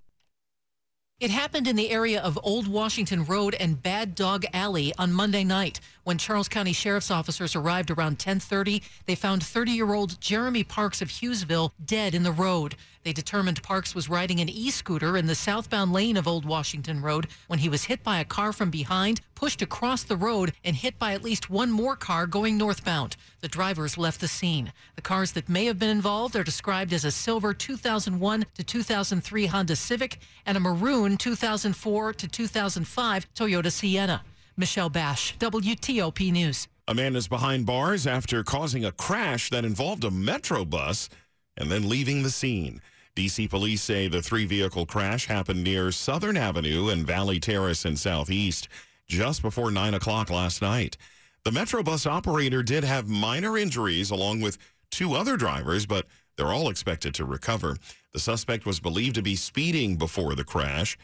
It 1.20 1.32
happened 1.32 1.68
in 1.68 1.76
the 1.76 1.90
area 1.90 2.22
of 2.22 2.38
Old 2.44 2.68
Washington 2.68 3.26
Road 3.26 3.56
and 3.56 3.82
Bad 3.82 4.14
Dog 4.14 4.46
Alley 4.54 4.94
on 5.00 5.12
Monday 5.12 5.44
night. 5.44 5.80
When 6.08 6.18
Charles 6.18 6.48
County 6.48 6.72
Sheriff's 6.72 7.12
officers 7.12 7.54
arrived 7.54 7.92
around 7.92 8.18
10:30, 8.18 8.82
they 9.08 9.16
found 9.16 9.42
30-year-old 9.42 10.22
Jeremy 10.22 10.64
Parks 10.64 11.02
of 11.02 11.10
Hughesville 11.10 11.74
dead 11.86 12.16
in 12.16 12.24
the 12.24 12.32
road. 12.32 12.78
They 13.04 13.12
determined 13.12 13.62
Parks 13.62 13.94
was 13.94 14.08
riding 14.08 14.40
an 14.40 14.48
e-scooter 14.48 15.18
in 15.18 15.26
the 15.26 15.36
southbound 15.36 15.92
lane 15.92 16.16
of 16.16 16.26
Old 16.26 16.46
Washington 16.46 17.02
Road 17.02 17.28
when 17.48 17.60
he 17.60 17.68
was 17.68 17.84
hit 17.84 18.04
by 18.04 18.20
a 18.20 18.24
car 18.24 18.54
from 18.54 18.70
behind, 18.70 19.20
pushed 19.36 19.62
across 19.62 20.04
the 20.04 20.16
road, 20.16 20.54
and 20.64 20.78
hit 20.78 20.98
by 20.98 21.12
at 21.12 21.24
least 21.24 21.50
one 21.50 21.72
more 21.74 21.98
car 21.98 22.26
going 22.26 22.58
northbound. 22.58 23.18
The 23.42 23.50
drivers 23.50 23.98
left 23.98 24.22
the 24.22 24.30
scene. 24.30 24.72
The 24.96 25.02
cars 25.02 25.34
that 25.34 25.50
may 25.50 25.66
have 25.66 25.78
been 25.78 25.90
involved 25.90 26.38
are 26.38 26.44
described 26.46 26.94
as 26.94 27.04
a 27.04 27.12
silver 27.12 27.54
2001 27.54 28.46
to 28.56 28.64
2003 28.64 29.46
Honda 29.48 29.76
Civic 29.76 30.22
and 30.46 30.56
a 30.56 30.62
maroon 30.62 31.18
2004 31.18 32.14
to 32.14 32.28
2005 32.30 33.34
Toyota 33.34 33.70
Sienna. 33.70 34.24
Michelle 34.58 34.90
Basch, 34.90 35.38
WTOP 35.38 36.32
News. 36.32 36.68
A 36.88 36.94
man 36.96 37.16
is 37.16 37.28
behind 37.28 37.66
bars 37.68 38.08
after 38.08 38.44
causing 38.44 38.84
a 38.84 38.92
crash 38.92 39.52
that 39.52 39.64
involved 39.64 40.04
a 40.04 40.10
Metro 40.10 40.66
bus 40.66 41.10
and 41.56 41.70
then 41.70 41.88
leaving 41.88 42.24
the 42.24 42.32
scene. 42.32 42.82
DC 43.16 43.50
police 43.50 43.84
say 43.84 44.08
the 44.08 44.22
three 44.22 44.46
vehicle 44.46 44.86
crash 44.86 45.28
happened 45.28 45.64
near 45.64 45.92
Southern 45.92 46.38
Avenue 46.38 46.90
and 46.90 47.06
Valley 47.06 47.40
Terrace 47.40 47.86
in 47.86 47.96
Southeast 47.98 48.68
just 49.08 49.42
before 49.42 49.70
9 49.70 49.94
o'clock 49.94 50.30
last 50.30 50.62
night. 50.62 50.98
The 51.44 51.52
Metro 51.52 51.84
bus 51.84 52.06
operator 52.06 52.64
did 52.64 52.84
have 52.84 53.08
minor 53.08 53.58
injuries 53.58 54.12
along 54.12 54.42
with 54.42 54.58
two 54.92 55.14
other 55.14 55.38
drivers, 55.38 55.86
but 55.86 56.08
they're 56.36 56.54
all 56.54 56.70
expected 56.70 57.14
to 57.16 57.26
recover. 57.26 57.78
The 58.14 58.20
suspect 58.20 58.66
was 58.66 58.80
believed 58.80 59.16
to 59.16 59.22
be 59.22 59.36
speeding 59.36 59.98
before 59.98 60.36
the 60.36 60.44
crash. 60.44 60.98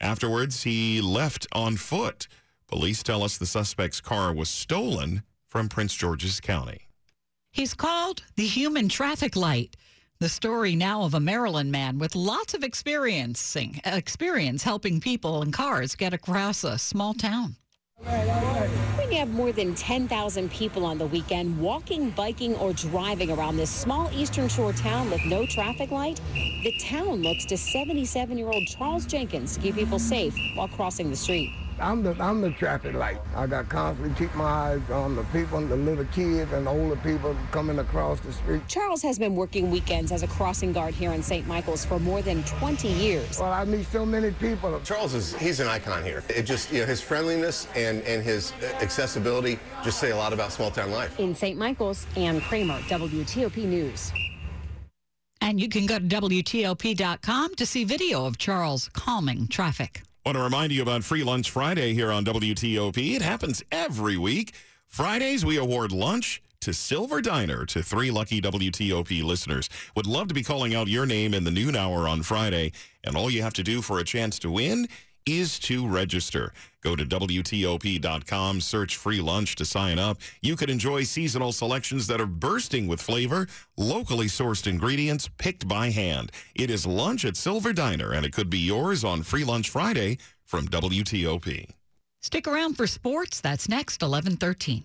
Afterwards, 0.00 0.64
he 0.64 1.00
left 1.00 1.46
on 1.52 1.76
foot. 1.76 2.28
Police 2.68 3.04
tell 3.04 3.22
us 3.22 3.38
the 3.38 3.46
suspect's 3.46 4.00
car 4.00 4.34
was 4.34 4.48
stolen 4.48 5.22
from 5.48 5.68
Prince 5.68 5.94
George's 5.94 6.40
County. 6.40 6.88
He's 7.52 7.74
called 7.74 8.24
the 8.34 8.46
human 8.46 8.88
traffic 8.88 9.36
light. 9.36 9.76
The 10.18 10.28
story 10.28 10.74
now 10.74 11.02
of 11.02 11.14
a 11.14 11.20
Maryland 11.20 11.70
man 11.70 11.98
with 11.98 12.16
lots 12.16 12.54
of 12.54 12.64
experiencing 12.64 13.80
experience 13.84 14.64
helping 14.64 15.00
people 15.00 15.42
and 15.42 15.52
cars 15.52 15.94
get 15.94 16.12
across 16.12 16.64
a 16.64 16.76
small 16.76 17.14
town. 17.14 17.54
When 18.02 19.12
you 19.12 19.18
have 19.18 19.30
more 19.30 19.52
than 19.52 19.74
10,000 19.74 20.50
people 20.50 20.84
on 20.84 20.98
the 20.98 21.06
weekend 21.06 21.58
walking, 21.60 22.10
biking, 22.10 22.56
or 22.56 22.72
driving 22.72 23.30
around 23.30 23.56
this 23.56 23.70
small 23.70 24.10
eastern 24.12 24.48
shore 24.48 24.72
town 24.72 25.08
with 25.10 25.24
no 25.24 25.46
traffic 25.46 25.92
light, 25.92 26.20
the 26.34 26.76
town 26.80 27.22
looks 27.22 27.44
to 27.46 27.56
77 27.56 28.36
year 28.36 28.48
old 28.48 28.66
Charles 28.66 29.06
Jenkins 29.06 29.54
to 29.54 29.60
keep 29.60 29.76
people 29.76 30.00
safe 30.00 30.36
while 30.56 30.68
crossing 30.68 31.10
the 31.10 31.16
street. 31.16 31.52
I'm 31.78 32.02
the 32.02 32.16
I'm 32.18 32.40
the 32.40 32.50
traffic 32.52 32.94
light. 32.94 33.18
I 33.34 33.46
got 33.46 33.68
constantly 33.68 34.14
keep 34.14 34.34
my 34.34 34.44
eyes 34.44 34.90
on 34.90 35.14
the 35.14 35.24
people, 35.24 35.60
the 35.60 35.76
little 35.76 36.06
kids 36.06 36.50
and 36.52 36.66
the 36.66 36.70
older 36.70 36.96
people 36.96 37.36
coming 37.52 37.78
across 37.78 38.20
the 38.20 38.32
street. 38.32 38.62
Charles 38.66 39.02
has 39.02 39.18
been 39.18 39.36
working 39.36 39.70
weekends 39.70 40.10
as 40.10 40.22
a 40.22 40.26
crossing 40.26 40.72
guard 40.72 40.94
here 40.94 41.12
in 41.12 41.22
St. 41.22 41.46
Michael's 41.46 41.84
for 41.84 41.98
more 41.98 42.22
than 42.22 42.42
20 42.44 42.88
years. 42.88 43.38
Well, 43.38 43.52
I 43.52 43.64
meet 43.64 43.86
so 43.88 44.06
many 44.06 44.30
people. 44.30 44.80
Charles 44.84 45.12
is 45.14 45.34
he's 45.36 45.60
an 45.60 45.68
icon 45.68 46.02
here. 46.02 46.22
It 46.28 46.42
just 46.42 46.72
you 46.72 46.80
know 46.80 46.86
his 46.86 47.00
friendliness 47.02 47.68
and 47.76 48.02
and 48.02 48.22
his 48.22 48.52
uh, 48.62 48.66
accessibility 48.80 49.58
just 49.84 49.98
say 49.98 50.10
a 50.10 50.16
lot 50.16 50.32
about 50.32 50.52
small 50.52 50.70
town 50.70 50.90
life. 50.90 51.18
In 51.20 51.34
St. 51.34 51.58
Michael's, 51.58 52.06
Ann 52.16 52.40
Kramer, 52.40 52.78
WTOP 52.88 53.64
News. 53.64 54.12
And 55.42 55.60
you 55.60 55.68
can 55.68 55.86
go 55.86 55.98
to 55.98 56.04
WTOP.com 56.04 57.54
to 57.54 57.66
see 57.66 57.84
video 57.84 58.24
of 58.24 58.38
Charles 58.38 58.88
calming 58.94 59.46
traffic. 59.46 60.05
Want 60.26 60.38
to 60.38 60.42
remind 60.42 60.72
you 60.72 60.82
about 60.82 61.04
Free 61.04 61.22
Lunch 61.22 61.52
Friday 61.52 61.94
here 61.94 62.10
on 62.10 62.24
WTOP. 62.24 63.14
It 63.14 63.22
happens 63.22 63.62
every 63.70 64.16
week. 64.16 64.54
Fridays, 64.88 65.44
we 65.44 65.56
award 65.56 65.92
lunch 65.92 66.42
to 66.62 66.74
Silver 66.74 67.22
Diner 67.22 67.64
to 67.66 67.80
three 67.80 68.10
lucky 68.10 68.40
WTOP 68.40 69.22
listeners. 69.22 69.68
Would 69.94 70.08
love 70.08 70.26
to 70.26 70.34
be 70.34 70.42
calling 70.42 70.74
out 70.74 70.88
your 70.88 71.06
name 71.06 71.32
in 71.32 71.44
the 71.44 71.52
noon 71.52 71.76
hour 71.76 72.08
on 72.08 72.24
Friday. 72.24 72.72
And 73.04 73.16
all 73.16 73.30
you 73.30 73.42
have 73.42 73.52
to 73.52 73.62
do 73.62 73.80
for 73.80 74.00
a 74.00 74.04
chance 74.04 74.40
to 74.40 74.50
win 74.50 74.88
is 75.26 75.58
to 75.58 75.86
register. 75.86 76.52
Go 76.82 76.94
to 76.94 77.04
WTOP.com, 77.04 78.60
search 78.60 78.96
free 78.96 79.20
lunch 79.20 79.56
to 79.56 79.64
sign 79.64 79.98
up. 79.98 80.18
You 80.40 80.56
could 80.56 80.70
enjoy 80.70 81.02
seasonal 81.02 81.52
selections 81.52 82.06
that 82.06 82.20
are 82.20 82.26
bursting 82.26 82.86
with 82.86 83.02
flavor, 83.02 83.48
locally 83.76 84.26
sourced 84.26 84.66
ingredients 84.66 85.28
picked 85.36 85.66
by 85.66 85.90
hand. 85.90 86.30
It 86.54 86.70
is 86.70 86.86
lunch 86.86 87.24
at 87.24 87.36
Silver 87.36 87.72
Diner, 87.72 88.12
and 88.12 88.24
it 88.24 88.32
could 88.32 88.48
be 88.50 88.58
yours 88.58 89.02
on 89.02 89.22
Free 89.22 89.44
Lunch 89.44 89.68
Friday 89.70 90.18
from 90.44 90.68
WTOP. 90.68 91.70
Stick 92.22 92.46
around 92.46 92.74
for 92.74 92.86
sports. 92.86 93.40
That's 93.40 93.68
next, 93.68 94.02
1113. 94.02 94.84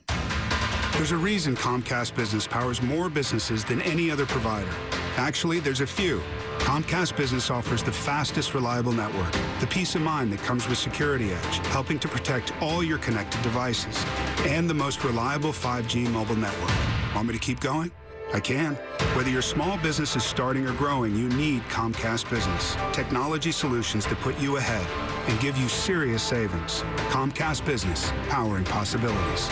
There's 0.94 1.12
a 1.12 1.18
reason 1.18 1.56
Comcast 1.56 2.16
Business 2.16 2.46
powers 2.46 2.82
more 2.82 3.10
businesses 3.10 3.64
than 3.64 3.82
any 3.82 4.12
other 4.12 4.26
provider. 4.26 4.72
Actually, 5.18 5.60
there's 5.60 5.82
a 5.82 5.88
few. 5.88 6.22
Comcast 6.60 7.18
Business 7.18 7.50
offers 7.50 7.82
the 7.82 7.92
fastest, 7.92 8.54
reliable 8.54 8.92
network, 8.92 9.32
the 9.60 9.68
peace 9.68 9.96
of 9.96 10.02
mind 10.02 10.32
that 10.32 10.40
comes 10.42 10.68
with 10.68 10.78
Security 10.78 11.34
Edge, 11.34 11.58
helping 11.68 11.98
to 12.00 12.08
protect 12.08 12.54
all 12.62 12.84
your 12.84 13.00
connected 13.00 13.42
devices, 13.42 14.06
and 14.46 14.70
the 14.70 14.74
most 14.74 15.04
reliable 15.04 15.52
5G 15.52 16.08
mobile 16.12 16.36
network. 16.36 16.72
Want 17.16 17.28
me 17.28 17.34
to 17.34 17.40
keep 17.40 17.60
going? 17.60 17.92
I 18.34 18.40
can. 18.40 18.76
Whether 19.16 19.30
your 19.30 19.42
small 19.42 19.78
business 19.78 20.16
is 20.16 20.24
starting 20.24 20.68
or 20.68 20.74
growing, 20.74 21.16
you 21.16 21.28
need 21.30 21.64
Comcast 21.64 22.30
Business. 22.30 22.76
Technology 22.94 23.52
solutions 23.52 24.06
that 24.06 24.20
put 24.20 24.40
you 24.40 24.58
ahead 24.58 24.86
and 25.30 25.40
give 25.40 25.58
you 25.58 25.68
serious 25.68 26.22
savings. 26.22 26.84
Comcast 27.10 27.66
Business, 27.66 28.12
powering 28.30 28.66
possibilities. 28.66 29.50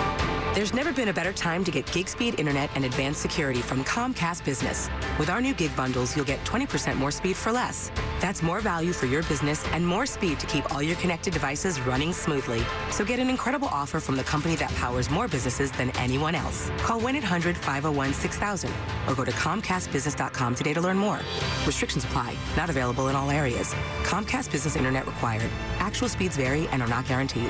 There's 0.60 0.74
never 0.74 0.92
been 0.92 1.08
a 1.08 1.14
better 1.14 1.32
time 1.32 1.64
to 1.64 1.72
get 1.72 1.90
gig 1.94 2.10
speed 2.10 2.38
internet 2.38 2.70
and 2.76 2.84
advanced 2.84 3.22
security 3.22 3.62
from 3.62 3.82
Comcast 3.86 4.44
Business. 4.44 4.90
With 5.18 5.30
our 5.30 5.40
new 5.40 5.54
gig 5.54 5.74
bundles, 5.74 6.18
you'll 6.18 6.26
get 6.26 6.44
20% 6.44 6.98
more 6.98 7.12
speed 7.12 7.38
for 7.38 7.54
less. 7.54 7.90
That's 8.20 8.44
more 8.44 8.60
value 8.60 8.92
for 8.92 9.06
your 9.06 9.24
business 9.24 9.66
and 9.68 9.88
more 9.88 10.06
speed 10.06 10.38
to 10.42 10.46
keep 10.48 10.70
all 10.76 10.84
your 10.84 10.98
connected 10.98 11.32
devices 11.32 11.80
running 11.80 12.12
smoothly. 12.12 12.62
So 12.92 13.06
get 13.06 13.20
an 13.20 13.30
incredible 13.30 13.70
offer 13.70 14.02
from 14.02 14.18
the 14.18 14.24
company 14.26 14.58
that 14.58 14.70
powers 14.72 15.10
more 15.10 15.30
businesses 15.30 15.72
than 15.72 15.92
anyone 15.92 16.36
else. 16.36 16.70
Call 16.80 17.00
1 17.00 17.16
800 17.16 17.56
501 17.56 18.14
6000 18.14 18.74
or 19.08 19.16
go 19.16 19.24
to 19.24 19.32
ComcastBusiness.com 19.32 20.56
today 20.56 20.74
to 20.74 20.82
learn 20.82 20.98
more. 20.98 21.22
Restrictions 21.66 22.04
apply, 22.04 22.36
not 22.58 22.70
available 22.70 23.08
in 23.08 23.16
all 23.16 23.32
areas. 23.32 23.74
Comcast 24.04 24.52
Business 24.52 24.76
Internet 24.76 25.08
required. 25.08 25.50
Actual 25.78 26.10
speeds 26.10 26.36
vary 26.36 26.68
and 26.74 26.82
are 26.82 26.90
not 26.90 27.08
guaranteed. 27.08 27.50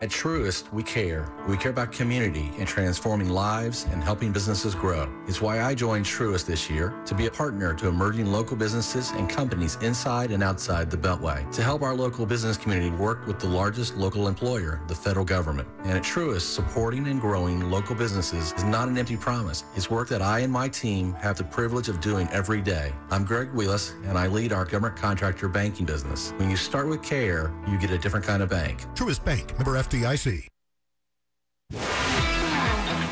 At 0.00 0.10
Truist, 0.10 0.72
we 0.72 0.84
care. 0.84 1.28
We 1.48 1.56
care 1.56 1.72
about 1.72 1.90
community 1.90 2.52
and 2.56 2.68
transforming 2.68 3.30
lives 3.30 3.84
and 3.90 4.00
helping 4.00 4.30
businesses 4.30 4.72
grow. 4.72 5.12
It's 5.26 5.40
why 5.40 5.60
I 5.60 5.74
joined 5.74 6.04
Truist 6.04 6.46
this 6.46 6.70
year 6.70 6.94
to 7.04 7.16
be 7.16 7.26
a 7.26 7.30
partner 7.32 7.74
to 7.74 7.88
emerging 7.88 8.26
local 8.26 8.56
businesses 8.56 9.10
and 9.10 9.28
companies 9.28 9.76
inside 9.82 10.30
and 10.30 10.40
outside 10.40 10.88
the 10.88 10.96
Beltway 10.96 11.50
to 11.50 11.64
help 11.64 11.82
our 11.82 11.96
local 11.96 12.26
business 12.26 12.56
community 12.56 12.90
work 12.90 13.26
with 13.26 13.40
the 13.40 13.48
largest 13.48 13.96
local 13.96 14.28
employer, 14.28 14.80
the 14.86 14.94
federal 14.94 15.24
government. 15.24 15.66
And 15.82 15.98
at 15.98 16.04
Truist, 16.04 16.42
supporting 16.42 17.08
and 17.08 17.20
growing 17.20 17.68
local 17.68 17.96
businesses 17.96 18.52
is 18.52 18.62
not 18.62 18.86
an 18.86 18.96
empty 18.98 19.16
promise. 19.16 19.64
It's 19.74 19.90
work 19.90 20.08
that 20.10 20.22
I 20.22 20.38
and 20.40 20.52
my 20.52 20.68
team 20.68 21.14
have 21.14 21.36
the 21.36 21.42
privilege 21.42 21.88
of 21.88 22.00
doing 22.00 22.28
every 22.30 22.60
day. 22.60 22.92
I'm 23.10 23.24
Greg 23.24 23.48
Wheelis, 23.48 23.94
and 24.08 24.16
I 24.16 24.28
lead 24.28 24.52
our 24.52 24.64
government 24.64 24.94
contractor 24.94 25.48
banking 25.48 25.86
business. 25.86 26.30
When 26.36 26.50
you 26.50 26.56
start 26.56 26.86
with 26.86 27.02
care, 27.02 27.52
you 27.66 27.76
get 27.80 27.90
a 27.90 27.98
different 27.98 28.24
kind 28.24 28.44
of 28.44 28.48
bank. 28.48 28.82
Truist 28.94 29.24
Bank, 29.24 29.52
member 29.58 29.76
FDIC. 29.88 30.48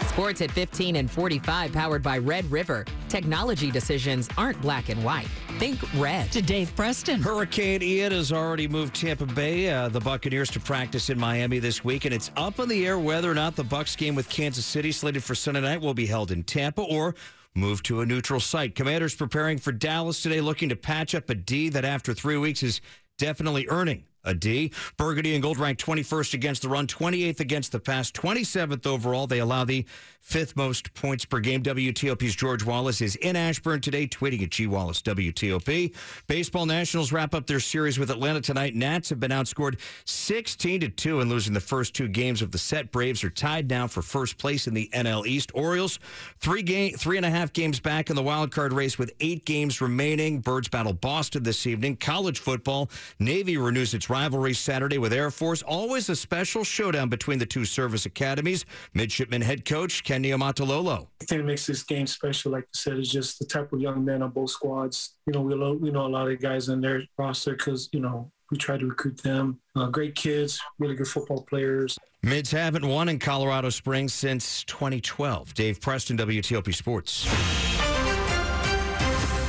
Sports 0.08 0.40
at 0.40 0.50
15 0.50 0.96
and 0.96 1.10
45, 1.10 1.72
powered 1.72 2.02
by 2.02 2.16
Red 2.16 2.50
River. 2.50 2.86
Technology 3.10 3.70
decisions 3.70 4.30
aren't 4.38 4.60
black 4.62 4.88
and 4.88 5.04
white. 5.04 5.28
Think 5.58 5.78
red. 5.94 6.32
To 6.32 6.40
Dave 6.40 6.74
Preston. 6.74 7.20
Hurricane 7.20 7.82
Ian 7.82 8.12
has 8.12 8.32
already 8.32 8.66
moved 8.66 8.94
Tampa 8.94 9.26
Bay, 9.26 9.68
uh, 9.68 9.88
the 9.88 10.00
Buccaneers, 10.00 10.50
to 10.52 10.60
practice 10.60 11.10
in 11.10 11.18
Miami 11.18 11.58
this 11.58 11.84
week, 11.84 12.06
and 12.06 12.14
it's 12.14 12.30
up 12.36 12.58
in 12.60 12.68
the 12.68 12.86
air 12.86 12.98
whether 12.98 13.30
or 13.30 13.34
not 13.34 13.56
the 13.56 13.64
Bucks 13.64 13.94
game 13.94 14.14
with 14.14 14.28
Kansas 14.30 14.64
City, 14.64 14.90
slated 14.90 15.22
for 15.22 15.34
Sunday 15.34 15.60
night, 15.60 15.82
will 15.82 15.94
be 15.94 16.06
held 16.06 16.30
in 16.30 16.42
Tampa 16.44 16.82
or 16.82 17.14
move 17.54 17.82
to 17.82 18.00
a 18.00 18.06
neutral 18.06 18.40
site. 18.40 18.74
Commanders 18.74 19.14
preparing 19.14 19.58
for 19.58 19.72
Dallas 19.72 20.22
today, 20.22 20.40
looking 20.40 20.70
to 20.70 20.76
patch 20.76 21.14
up 21.14 21.28
a 21.28 21.34
D 21.34 21.68
that 21.70 21.84
after 21.84 22.14
three 22.14 22.38
weeks 22.38 22.62
is 22.62 22.80
definitely 23.18 23.66
earning 23.68 24.04
a 24.26 24.34
D. 24.34 24.72
Burgundy 24.96 25.34
and 25.34 25.42
Gold 25.42 25.58
ranked 25.58 25.84
21st 25.84 26.34
against 26.34 26.62
the 26.62 26.68
run, 26.68 26.86
28th 26.86 27.40
against 27.40 27.72
the 27.72 27.80
pass, 27.80 28.10
27th 28.10 28.86
overall. 28.86 29.26
They 29.26 29.38
allow 29.38 29.64
the 29.64 29.86
fifth 30.26 30.56
most 30.56 30.92
points 30.94 31.24
per 31.24 31.38
game. 31.38 31.62
WTOP's 31.62 32.34
George 32.34 32.64
Wallace 32.64 33.00
is 33.00 33.14
in 33.16 33.36
Ashburn 33.36 33.80
today, 33.80 34.08
tweeting 34.08 34.42
at 34.42 34.50
G 34.50 34.66
Wallace 34.66 35.00
WTOP. 35.00 35.94
Baseball 36.26 36.66
Nationals 36.66 37.12
wrap 37.12 37.32
up 37.32 37.46
their 37.46 37.60
series 37.60 37.96
with 37.96 38.10
Atlanta 38.10 38.40
tonight. 38.40 38.74
Nats 38.74 39.08
have 39.08 39.20
been 39.20 39.30
outscored 39.30 39.78
16 40.04 40.80
to 40.80 40.88
2 40.88 41.20
and 41.20 41.30
losing 41.30 41.54
the 41.54 41.60
first 41.60 41.94
two 41.94 42.08
games 42.08 42.42
of 42.42 42.50
the 42.50 42.58
set. 42.58 42.90
Braves 42.90 43.22
are 43.22 43.30
tied 43.30 43.70
now 43.70 43.86
for 43.86 44.02
first 44.02 44.36
place 44.36 44.66
in 44.66 44.74
the 44.74 44.90
NL 44.92 45.24
East. 45.28 45.52
Orioles, 45.54 46.00
three 46.40 46.62
game 46.62 46.94
three 46.96 47.18
and 47.18 47.24
a 47.24 47.30
half 47.30 47.52
games 47.52 47.78
back 47.78 48.10
in 48.10 48.16
the 48.16 48.22
wild 48.22 48.50
card 48.50 48.72
race 48.72 48.98
with 48.98 49.12
eight 49.20 49.44
games 49.44 49.80
remaining. 49.80 50.40
Birds 50.40 50.68
battle 50.68 50.92
Boston 50.92 51.44
this 51.44 51.68
evening. 51.68 51.96
College 51.96 52.40
football, 52.40 52.90
Navy 53.20 53.58
renews 53.58 53.94
its 53.94 54.10
rivalry 54.10 54.54
Saturday 54.54 54.98
with 54.98 55.12
Air 55.12 55.30
Force. 55.30 55.62
Always 55.62 56.08
a 56.08 56.16
special 56.16 56.64
showdown 56.64 57.08
between 57.08 57.38
the 57.38 57.46
two 57.46 57.64
service 57.64 58.06
academies. 58.06 58.64
Midshipman 58.92 59.42
head 59.42 59.64
coach 59.64 60.02
Ken 60.02 60.15
Niumatalolo. 60.24 61.06
The 61.20 61.26
thing 61.26 61.38
that 61.38 61.44
makes 61.44 61.66
this 61.66 61.82
game 61.82 62.06
special, 62.06 62.52
like 62.52 62.64
I 62.64 62.66
said, 62.72 62.98
is 62.98 63.10
just 63.10 63.38
the 63.38 63.44
type 63.44 63.72
of 63.72 63.80
young 63.80 64.04
men 64.04 64.22
on 64.22 64.30
both 64.30 64.50
squads. 64.50 65.16
You 65.26 65.32
know, 65.32 65.42
we, 65.42 65.54
lo- 65.54 65.78
we 65.80 65.90
know 65.90 66.06
a 66.06 66.08
lot 66.08 66.30
of 66.30 66.40
guys 66.40 66.68
on 66.68 66.80
their 66.80 67.02
roster 67.18 67.52
because, 67.52 67.88
you 67.92 68.00
know, 68.00 68.30
we 68.50 68.56
try 68.58 68.76
to 68.78 68.86
recruit 68.86 69.22
them. 69.22 69.58
Uh, 69.74 69.86
great 69.86 70.14
kids, 70.14 70.60
really 70.78 70.94
good 70.94 71.08
football 71.08 71.42
players. 71.42 71.98
Mids 72.22 72.50
haven't 72.50 72.86
won 72.86 73.08
in 73.08 73.18
Colorado 73.18 73.70
Springs 73.70 74.14
since 74.14 74.64
2012. 74.64 75.54
Dave 75.54 75.80
Preston, 75.80 76.16
WTOP 76.16 76.74
Sports. 76.74 77.26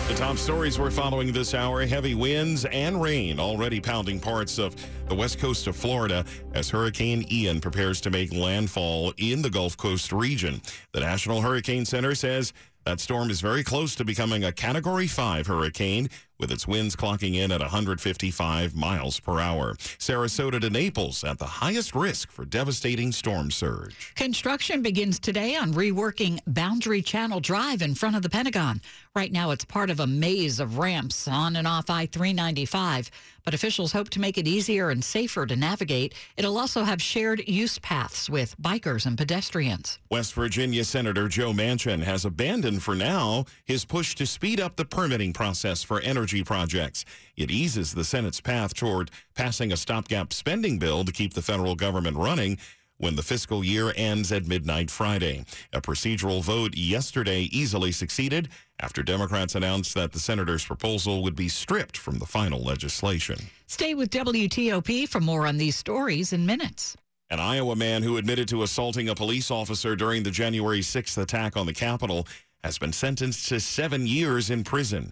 The 0.08 0.16
top 0.16 0.38
stories 0.38 0.80
we're 0.80 0.90
following 0.90 1.34
this 1.34 1.54
hour 1.54 1.86
heavy 1.86 2.16
winds 2.16 2.64
and 2.64 3.02
rain 3.02 3.42
already 3.42 3.82
pounding 3.82 4.22
parts 4.22 4.58
of 4.58 4.74
the 5.10 5.16
west 5.16 5.38
coast 5.38 5.68
of 5.68 5.76
Florida 5.76 6.24
as 6.54 6.70
Hurricane 6.70 7.26
Ian 7.30 7.60
prepares 7.60 8.00
to 8.02 8.10
make 8.10 8.34
landfall 8.34 9.14
in 9.18 9.42
the 9.42 9.50
Gulf 9.50 9.76
Coast 9.76 10.14
region. 10.14 10.62
The 10.94 11.02
National 11.02 11.42
Hurricane 11.42 11.84
Center 11.84 12.16
says 12.16 12.54
that 12.86 13.02
storm 13.02 13.30
is 13.30 13.42
very 13.42 13.66
close 13.66 13.96
to 13.96 14.06
becoming 14.06 14.46
a 14.46 14.52
Category 14.54 15.08
5 15.08 15.46
hurricane 15.46 16.10
with 16.40 16.52
its 16.52 16.68
winds 16.68 16.96
clocking 16.96 17.36
in 17.36 17.52
at 17.52 17.62
155 17.62 18.76
miles 18.76 19.20
per 19.20 19.40
hour. 19.40 19.74
Sarasota 19.98 20.62
to 20.62 20.70
Naples 20.70 21.24
at 21.24 21.40
the 21.40 21.46
highest 21.46 21.96
risk 21.96 22.32
for 22.32 22.46
devastating 22.46 23.12
storm 23.12 23.52
surge. 23.52 24.14
Construction 24.16 24.82
begins 24.82 25.20
today 25.20 25.56
on 25.56 25.74
reworking 25.74 26.40
Boundary 26.48 27.02
Channel 27.02 27.40
Drive 27.40 27.82
in 27.82 27.96
front 27.96 28.16
of 28.16 28.22
the 28.22 28.30
Pentagon. 28.30 28.82
Right 29.16 29.32
now, 29.32 29.52
it's 29.52 29.66
part 29.66 29.90
of 29.90 30.00
a 30.00 30.08
maze 30.08 30.60
of 30.60 30.78
ramps 30.78 31.28
on 31.28 31.56
and 31.56 31.68
off 31.68 31.90
I 31.90 32.06
395, 32.06 33.10
but 33.44 33.54
officials 33.54 33.92
hope 33.92 34.10
to 34.12 34.20
make 34.20 34.38
it 34.38 34.48
easier 34.48 34.90
and 34.90 35.04
safer 35.04 35.46
to 35.46 35.56
navigate. 35.56 36.14
It'll 36.36 36.58
also 36.58 36.84
have 36.84 37.02
shared 37.02 37.48
use 37.48 37.80
paths 37.80 38.30
with 38.30 38.56
bikers 38.62 39.06
and 39.06 39.18
pedestrians. 39.18 39.98
West 40.12 40.34
Virginia 40.34 40.84
Senator 40.84 41.28
Joe 41.28 41.52
Manchin 41.52 42.04
has 42.04 42.26
abandoned 42.26 42.84
for 42.84 42.94
now 42.94 43.46
his 43.66 43.86
push 43.86 44.14
to 44.16 44.26
speed 44.26 44.60
up 44.60 44.76
the 44.76 44.86
permitting 44.86 45.34
process 45.34 45.82
for 45.82 46.00
energy 46.02 46.27
projects. 46.44 47.06
It 47.36 47.52
eases 47.52 47.94
the 47.94 48.04
Senate's 48.04 48.42
path 48.42 48.74
toward 48.74 49.12
passing 49.36 49.72
a 49.72 49.78
stopgap 49.78 50.34
spending 50.34 50.80
bill 50.80 51.06
to 51.06 51.12
keep 51.12 51.34
the 51.34 51.42
federal 51.42 51.76
government 51.76 52.18
running 52.18 52.58
when 52.98 53.16
the 53.16 53.24
fiscal 53.24 53.64
year 53.64 53.94
ends 53.96 54.32
at 54.32 54.48
midnight 54.48 54.90
Friday. 54.90 55.46
A 55.74 55.82
procedural 55.82 56.42
vote 56.42 56.76
yesterday 56.76 57.42
easily 57.52 57.92
succeeded 57.92 58.50
after 58.80 59.04
Democrats 59.04 59.56
announced 59.56 59.94
that 59.94 60.12
the 60.12 60.20
senator's 60.20 60.66
proposal 60.66 61.24
would 61.24 61.36
be 61.36 61.50
stripped 61.50 61.98
from 61.98 62.20
the 62.20 62.26
final 62.26 62.64
legislation. 62.64 63.38
Stay 63.68 63.94
with 63.94 64.10
WTOP 64.10 65.08
for 65.08 65.20
more 65.20 65.48
on 65.48 65.58
these 65.58 65.76
stories 65.76 66.34
in 66.34 66.46
minutes. 66.46 66.96
An 67.30 67.40
Iowa 67.40 67.76
man 67.76 68.04
who 68.04 68.18
admitted 68.18 68.48
to 68.50 68.64
assaulting 68.64 69.10
a 69.10 69.16
police 69.16 69.52
officer 69.52 69.96
during 69.96 70.24
the 70.24 70.32
January 70.32 70.80
6th 70.80 71.18
attack 71.22 71.58
on 71.58 71.66
the 71.66 71.74
Capitol 71.74 72.26
has 72.64 72.78
been 72.78 72.94
sentenced 72.94 73.50
to 73.50 73.60
seven 73.60 74.08
years 74.08 74.50
in 74.50 74.64
prison. 74.64 75.12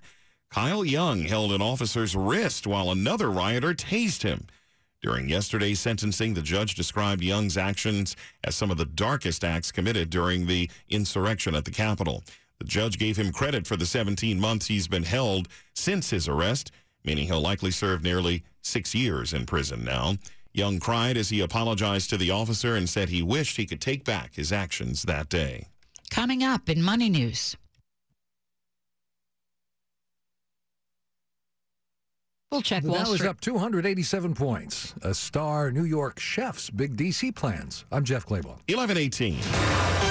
Kyle 0.55 0.85
Young 0.85 1.25
held 1.25 1.51
an 1.51 1.61
officer's 1.61 2.15
wrist 2.15 2.65
while 2.65 2.89
another 2.89 3.29
rioter 3.29 3.73
tased 3.73 4.21
him. 4.21 4.47
During 5.01 5.27
yesterday's 5.27 5.81
sentencing, 5.81 6.33
the 6.33 6.41
judge 6.41 6.75
described 6.75 7.21
Young's 7.21 7.57
actions 7.57 8.15
as 8.41 8.55
some 8.55 8.71
of 8.71 8.77
the 8.77 8.85
darkest 8.85 9.43
acts 9.43 9.69
committed 9.69 10.09
during 10.09 10.47
the 10.47 10.71
insurrection 10.87 11.55
at 11.55 11.65
the 11.65 11.71
Capitol. 11.71 12.23
The 12.59 12.63
judge 12.63 12.97
gave 12.97 13.17
him 13.17 13.33
credit 13.33 13.67
for 13.67 13.75
the 13.75 13.85
17 13.85 14.39
months 14.39 14.67
he's 14.67 14.87
been 14.87 15.03
held 15.03 15.49
since 15.73 16.09
his 16.09 16.29
arrest, 16.29 16.71
meaning 17.03 17.25
he'll 17.25 17.41
likely 17.41 17.71
serve 17.71 18.01
nearly 18.01 18.41
six 18.61 18.95
years 18.95 19.33
in 19.33 19.45
prison 19.45 19.83
now. 19.83 20.15
Young 20.53 20.79
cried 20.79 21.17
as 21.17 21.27
he 21.27 21.41
apologized 21.41 22.09
to 22.11 22.17
the 22.17 22.31
officer 22.31 22.77
and 22.77 22.87
said 22.87 23.09
he 23.09 23.21
wished 23.21 23.57
he 23.57 23.65
could 23.65 23.81
take 23.81 24.05
back 24.05 24.35
his 24.35 24.53
actions 24.53 25.03
that 25.03 25.27
day. 25.27 25.67
Coming 26.09 26.45
up 26.45 26.69
in 26.69 26.81
Money 26.81 27.09
News. 27.09 27.57
We'll 32.55 32.61
check 32.61 32.83
the 32.83 32.89
Wall 32.91 33.03
Dow 33.03 33.11
is 33.11 33.21
up 33.21 33.41
287 33.41 34.33
points. 34.33 34.93
A 35.01 35.13
star 35.13 35.71
New 35.71 35.83
York 35.83 36.21
chef's 36.21 36.69
big 36.69 36.95
DC 36.95 37.35
plans. 37.35 37.83
I'm 37.91 38.05
Jeff 38.05 38.25
Clabaugh. 38.25 38.61
1118. 38.69 40.04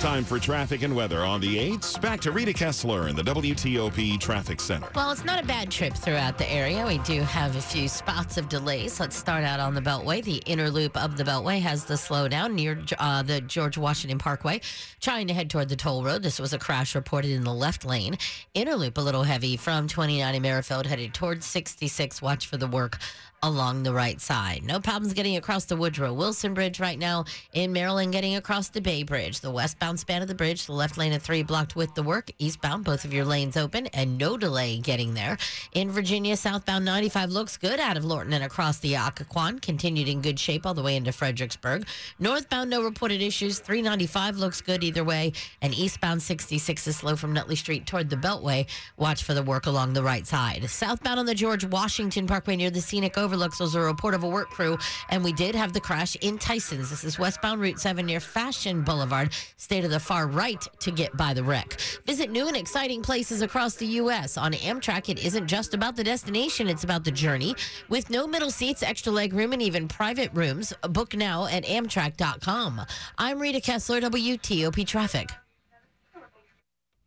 Time 0.00 0.24
for 0.24 0.38
traffic 0.38 0.82
and 0.82 0.94
weather 0.94 1.24
on 1.24 1.40
the 1.40 1.56
8s. 1.56 1.98
Back 2.02 2.20
to 2.20 2.30
Rita 2.30 2.52
Kessler 2.52 3.08
in 3.08 3.16
the 3.16 3.22
WTOP 3.22 4.20
Traffic 4.20 4.60
Center. 4.60 4.86
Well, 4.94 5.10
it's 5.10 5.24
not 5.24 5.42
a 5.42 5.46
bad 5.46 5.70
trip 5.70 5.94
throughout 5.94 6.36
the 6.36 6.48
area. 6.52 6.86
We 6.86 6.98
do 6.98 7.22
have 7.22 7.56
a 7.56 7.62
few 7.62 7.88
spots 7.88 8.36
of 8.36 8.50
delays. 8.50 9.00
Let's 9.00 9.16
start 9.16 9.42
out 9.42 9.58
on 9.58 9.74
the 9.74 9.80
Beltway. 9.80 10.22
The 10.22 10.42
inner 10.44 10.68
loop 10.68 11.02
of 11.02 11.16
the 11.16 11.24
Beltway 11.24 11.60
has 11.60 11.86
the 11.86 11.94
slowdown 11.94 12.52
near 12.52 12.78
uh, 12.98 13.22
the 13.22 13.40
George 13.40 13.78
Washington 13.78 14.18
Parkway, 14.18 14.60
trying 15.00 15.28
to 15.28 15.34
head 15.34 15.48
toward 15.48 15.70
the 15.70 15.76
toll 15.76 16.04
road. 16.04 16.22
This 16.22 16.38
was 16.38 16.52
a 16.52 16.58
crash 16.58 16.94
reported 16.94 17.30
in 17.30 17.44
the 17.44 17.54
left 17.54 17.82
lane. 17.84 18.18
Inner 18.52 18.76
loop 18.76 18.98
a 18.98 19.00
little 19.00 19.22
heavy 19.22 19.56
from 19.56 19.88
29 19.88 20.34
in 20.34 20.42
Merrifield, 20.42 20.86
headed 20.86 21.14
towards 21.14 21.46
66. 21.46 22.20
Watch 22.20 22.46
for 22.46 22.58
the 22.58 22.66
work 22.66 22.98
along 23.42 23.82
the 23.82 23.92
right 23.92 24.20
side. 24.20 24.62
No 24.64 24.80
problems 24.80 25.12
getting 25.12 25.36
across 25.36 25.64
the 25.66 25.76
Woodrow 25.76 26.12
Wilson 26.12 26.54
Bridge 26.54 26.80
right 26.80 26.98
now 26.98 27.24
in 27.52 27.72
Maryland, 27.72 28.12
getting 28.12 28.36
across 28.36 28.68
the 28.68 28.80
Bay 28.80 29.02
Bridge. 29.02 29.40
The 29.40 29.50
westbound 29.50 30.00
span 30.00 30.22
of 30.22 30.28
the 30.28 30.34
bridge, 30.34 30.66
the 30.66 30.72
left 30.72 30.98
lane 30.98 31.12
of 31.12 31.22
three 31.22 31.42
blocked 31.42 31.76
with 31.76 31.94
the 31.94 32.02
work. 32.02 32.30
Eastbound, 32.38 32.84
both 32.84 33.04
of 33.04 33.12
your 33.12 33.24
lanes 33.24 33.56
open 33.56 33.86
and 33.88 34.18
no 34.18 34.36
delay 34.36 34.78
getting 34.78 35.14
there. 35.14 35.36
In 35.72 35.90
Virginia, 35.90 36.36
southbound 36.36 36.84
95 36.84 37.30
looks 37.30 37.56
good 37.56 37.78
out 37.80 37.96
of 37.96 38.04
Lorton 38.04 38.32
and 38.32 38.44
across 38.44 38.78
the 38.78 38.94
Occoquan. 38.94 39.60
Continued 39.60 40.08
in 40.08 40.22
good 40.22 40.38
shape 40.38 40.66
all 40.66 40.74
the 40.74 40.82
way 40.82 40.96
into 40.96 41.12
Fredericksburg. 41.12 41.86
Northbound, 42.18 42.70
no 42.70 42.82
reported 42.82 43.20
issues. 43.20 43.58
395 43.58 44.38
looks 44.38 44.60
good 44.60 44.82
either 44.82 45.04
way. 45.04 45.32
And 45.62 45.74
eastbound 45.74 46.22
66 46.22 46.86
is 46.86 46.96
slow 46.96 47.16
from 47.16 47.32
Nutley 47.32 47.56
Street 47.56 47.86
toward 47.86 48.10
the 48.10 48.16
Beltway. 48.16 48.66
Watch 48.96 49.22
for 49.22 49.34
the 49.34 49.42
work 49.42 49.66
along 49.66 49.92
the 49.92 50.02
right 50.02 50.26
side. 50.26 50.68
Southbound 50.68 51.20
on 51.20 51.26
the 51.26 51.34
George 51.34 51.64
Washington 51.64 52.26
Parkway 52.26 52.56
near 52.56 52.70
the 52.70 52.80
Scenic 52.80 53.16
Over 53.26 53.34
overlooks 53.34 53.58
was 53.58 53.74
a 53.74 53.80
report 53.80 54.14
of 54.14 54.22
a 54.22 54.28
work 54.28 54.50
crew, 54.50 54.78
and 55.08 55.24
we 55.24 55.32
did 55.32 55.56
have 55.56 55.72
the 55.72 55.80
crash 55.80 56.14
in 56.20 56.38
Tysons. 56.38 56.90
This 56.90 57.02
is 57.02 57.18
westbound 57.18 57.60
Route 57.60 57.80
7 57.80 58.06
near 58.06 58.20
Fashion 58.20 58.82
Boulevard. 58.82 59.32
Stay 59.56 59.80
to 59.80 59.88
the 59.88 59.98
far 59.98 60.28
right 60.28 60.64
to 60.78 60.92
get 60.92 61.16
by 61.16 61.34
the 61.34 61.42
wreck. 61.42 61.80
Visit 62.06 62.30
new 62.30 62.46
and 62.46 62.56
exciting 62.56 63.02
places 63.02 63.42
across 63.42 63.74
the 63.74 63.86
U.S. 64.00 64.38
On 64.38 64.52
Amtrak, 64.52 65.08
it 65.08 65.18
isn't 65.26 65.48
just 65.48 65.74
about 65.74 65.96
the 65.96 66.04
destination, 66.04 66.68
it's 66.68 66.84
about 66.84 67.02
the 67.02 67.10
journey. 67.10 67.56
With 67.88 68.10
no 68.10 68.28
middle 68.28 68.52
seats, 68.52 68.84
extra 68.84 69.10
leg 69.10 69.32
room, 69.32 69.52
and 69.52 69.60
even 69.60 69.88
private 69.88 70.30
rooms, 70.32 70.72
book 70.82 71.16
now 71.16 71.46
at 71.46 71.64
Amtrak.com. 71.64 72.82
I'm 73.18 73.40
Rita 73.40 73.60
Kessler, 73.60 74.00
WTOP 74.02 74.86
Traffic. 74.86 75.30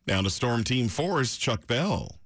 Now 0.06 0.22
to 0.22 0.30
Storm 0.30 0.66
Team 0.66 0.90
4's 0.90 1.38
Chuck 1.38 1.66
Bell. 1.66 2.19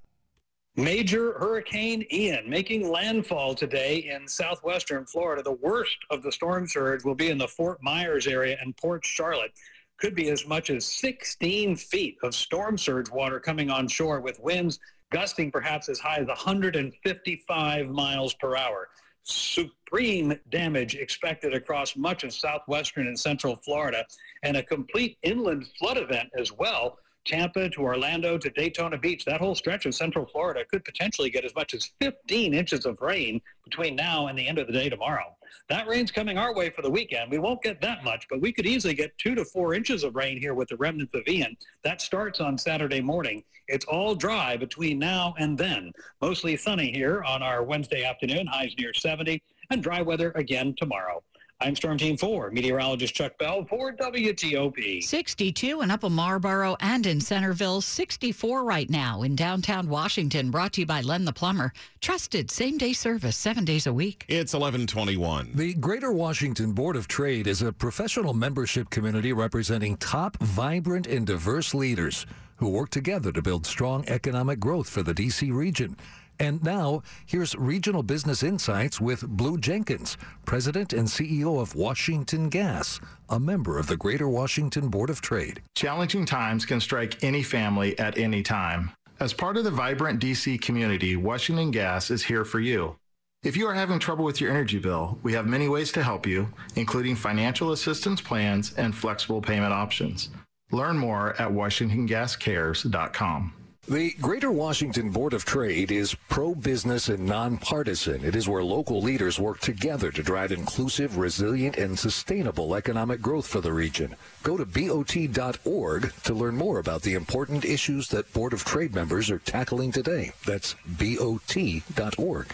Major 0.76 1.34
Hurricane 1.38 2.04
Ian 2.12 2.50
making 2.50 2.90
landfall 2.90 3.54
today 3.54 4.10
in 4.12 4.26
southwestern 4.26 5.06
Florida. 5.06 5.40
The 5.40 5.52
worst 5.52 5.98
of 6.10 6.20
the 6.20 6.32
storm 6.32 6.66
surge 6.66 7.04
will 7.04 7.14
be 7.14 7.30
in 7.30 7.38
the 7.38 7.46
Fort 7.46 7.80
Myers 7.80 8.26
area 8.26 8.56
and 8.60 8.76
Port 8.76 9.04
Charlotte. 9.04 9.52
Could 9.98 10.16
be 10.16 10.30
as 10.30 10.48
much 10.48 10.70
as 10.70 10.84
16 10.84 11.76
feet 11.76 12.16
of 12.24 12.34
storm 12.34 12.76
surge 12.76 13.08
water 13.08 13.38
coming 13.38 13.70
on 13.70 13.86
shore 13.86 14.18
with 14.20 14.40
winds 14.40 14.80
gusting 15.12 15.52
perhaps 15.52 15.88
as 15.88 16.00
high 16.00 16.16
as 16.16 16.26
155 16.26 17.88
miles 17.90 18.34
per 18.34 18.56
hour. 18.56 18.88
Supreme 19.22 20.36
damage 20.50 20.96
expected 20.96 21.54
across 21.54 21.94
much 21.94 22.24
of 22.24 22.34
southwestern 22.34 23.06
and 23.06 23.18
central 23.18 23.54
Florida 23.54 24.04
and 24.42 24.56
a 24.56 24.62
complete 24.64 25.18
inland 25.22 25.68
flood 25.78 25.98
event 25.98 26.30
as 26.36 26.50
well 26.50 26.98
Tampa 27.24 27.68
to 27.70 27.80
Orlando 27.80 28.36
to 28.36 28.50
Daytona 28.50 28.98
Beach, 28.98 29.24
that 29.24 29.40
whole 29.40 29.54
stretch 29.54 29.86
of 29.86 29.94
Central 29.94 30.26
Florida 30.26 30.64
could 30.64 30.84
potentially 30.84 31.30
get 31.30 31.44
as 31.44 31.54
much 31.54 31.74
as 31.74 31.90
15 32.00 32.54
inches 32.54 32.84
of 32.86 33.00
rain 33.00 33.40
between 33.64 33.96
now 33.96 34.26
and 34.26 34.38
the 34.38 34.46
end 34.46 34.58
of 34.58 34.66
the 34.66 34.72
day 34.72 34.88
tomorrow. 34.88 35.34
That 35.68 35.86
rain's 35.86 36.10
coming 36.10 36.36
our 36.36 36.54
way 36.54 36.70
for 36.70 36.82
the 36.82 36.90
weekend. 36.90 37.30
We 37.30 37.38
won't 37.38 37.62
get 37.62 37.80
that 37.80 38.04
much, 38.04 38.26
but 38.28 38.40
we 38.40 38.52
could 38.52 38.66
easily 38.66 38.94
get 38.94 39.16
two 39.18 39.34
to 39.34 39.44
four 39.44 39.74
inches 39.74 40.04
of 40.04 40.14
rain 40.14 40.38
here 40.38 40.54
with 40.54 40.68
the 40.68 40.76
remnants 40.76 41.14
of 41.14 41.26
Ian. 41.26 41.56
That 41.82 42.00
starts 42.00 42.40
on 42.40 42.58
Saturday 42.58 43.00
morning. 43.00 43.42
It's 43.68 43.86
all 43.86 44.14
dry 44.14 44.56
between 44.56 44.98
now 44.98 45.34
and 45.38 45.56
then. 45.56 45.92
Mostly 46.20 46.56
sunny 46.56 46.92
here 46.92 47.22
on 47.24 47.42
our 47.42 47.62
Wednesday 47.62 48.04
afternoon, 48.04 48.46
highs 48.46 48.74
near 48.78 48.92
70, 48.92 49.42
and 49.70 49.82
dry 49.82 50.02
weather 50.02 50.32
again 50.34 50.74
tomorrow. 50.76 51.22
I'm 51.64 51.74
Storm 51.74 51.96
Team 51.96 52.18
4, 52.18 52.50
meteorologist 52.50 53.14
Chuck 53.14 53.38
Bell 53.38 53.64
for 53.64 53.90
WTOP. 53.90 55.02
62 55.02 55.80
in 55.80 55.90
Upper 55.90 56.10
Marlboro 56.10 56.76
and 56.80 57.06
in 57.06 57.22
Centreville, 57.22 57.80
64 57.80 58.64
right 58.64 58.90
now 58.90 59.22
in 59.22 59.34
downtown 59.34 59.88
Washington, 59.88 60.50
brought 60.50 60.74
to 60.74 60.82
you 60.82 60.86
by 60.86 61.00
Len 61.00 61.24
the 61.24 61.32
Plumber. 61.32 61.72
Trusted 62.02 62.50
same 62.50 62.76
day 62.76 62.92
service 62.92 63.34
seven 63.34 63.64
days 63.64 63.86
a 63.86 63.92
week. 63.94 64.26
It's 64.28 64.52
1121. 64.52 65.52
The 65.54 65.72
Greater 65.72 66.12
Washington 66.12 66.72
Board 66.72 66.96
of 66.96 67.08
Trade 67.08 67.46
is 67.46 67.62
a 67.62 67.72
professional 67.72 68.34
membership 68.34 68.90
community 68.90 69.32
representing 69.32 69.96
top, 69.96 70.36
vibrant, 70.42 71.06
and 71.06 71.26
diverse 71.26 71.72
leaders 71.72 72.26
who 72.56 72.68
work 72.68 72.90
together 72.90 73.32
to 73.32 73.40
build 73.40 73.64
strong 73.64 74.04
economic 74.08 74.60
growth 74.60 74.90
for 74.90 75.02
the 75.02 75.14
D.C. 75.14 75.50
region. 75.50 75.96
And 76.40 76.62
now, 76.62 77.02
here's 77.26 77.54
Regional 77.54 78.02
Business 78.02 78.42
Insights 78.42 79.00
with 79.00 79.26
Blue 79.26 79.58
Jenkins, 79.58 80.16
President 80.44 80.92
and 80.92 81.06
CEO 81.06 81.60
of 81.60 81.74
Washington 81.74 82.48
Gas, 82.48 83.00
a 83.28 83.38
member 83.38 83.78
of 83.78 83.86
the 83.86 83.96
Greater 83.96 84.28
Washington 84.28 84.88
Board 84.88 85.10
of 85.10 85.20
Trade. 85.20 85.62
Challenging 85.74 86.26
times 86.26 86.66
can 86.66 86.80
strike 86.80 87.22
any 87.22 87.42
family 87.42 87.98
at 87.98 88.18
any 88.18 88.42
time. 88.42 88.90
As 89.20 89.32
part 89.32 89.56
of 89.56 89.64
the 89.64 89.70
vibrant 89.70 90.20
DC 90.20 90.60
community, 90.60 91.16
Washington 91.16 91.70
Gas 91.70 92.10
is 92.10 92.24
here 92.24 92.44
for 92.44 92.60
you. 92.60 92.96
If 93.44 93.56
you 93.56 93.66
are 93.66 93.74
having 93.74 93.98
trouble 93.98 94.24
with 94.24 94.40
your 94.40 94.50
energy 94.50 94.78
bill, 94.78 95.18
we 95.22 95.34
have 95.34 95.46
many 95.46 95.68
ways 95.68 95.92
to 95.92 96.02
help 96.02 96.26
you, 96.26 96.48
including 96.76 97.14
financial 97.14 97.72
assistance 97.72 98.20
plans 98.20 98.74
and 98.74 98.94
flexible 98.94 99.42
payment 99.42 99.72
options. 99.72 100.30
Learn 100.72 100.98
more 100.98 101.40
at 101.40 101.50
WashingtonGasCares.com. 101.50 103.52
The 103.86 104.12
Greater 104.12 104.50
Washington 104.50 105.10
Board 105.10 105.34
of 105.34 105.44
Trade 105.44 105.92
is 105.92 106.14
pro 106.30 106.54
business 106.54 107.10
and 107.10 107.26
nonpartisan. 107.26 108.24
It 108.24 108.34
is 108.34 108.48
where 108.48 108.64
local 108.64 109.02
leaders 109.02 109.38
work 109.38 109.60
together 109.60 110.10
to 110.10 110.22
drive 110.22 110.52
inclusive, 110.52 111.18
resilient, 111.18 111.76
and 111.76 111.98
sustainable 111.98 112.76
economic 112.76 113.20
growth 113.20 113.46
for 113.46 113.60
the 113.60 113.74
region. 113.74 114.16
Go 114.42 114.56
to 114.56 114.64
BOT.org 114.64 116.14
to 116.22 116.34
learn 116.34 116.56
more 116.56 116.78
about 116.78 117.02
the 117.02 117.12
important 117.12 117.66
issues 117.66 118.08
that 118.08 118.32
Board 118.32 118.54
of 118.54 118.64
Trade 118.64 118.94
members 118.94 119.30
are 119.30 119.40
tackling 119.40 119.92
today. 119.92 120.32
That's 120.46 120.76
BOT.org. 120.86 122.46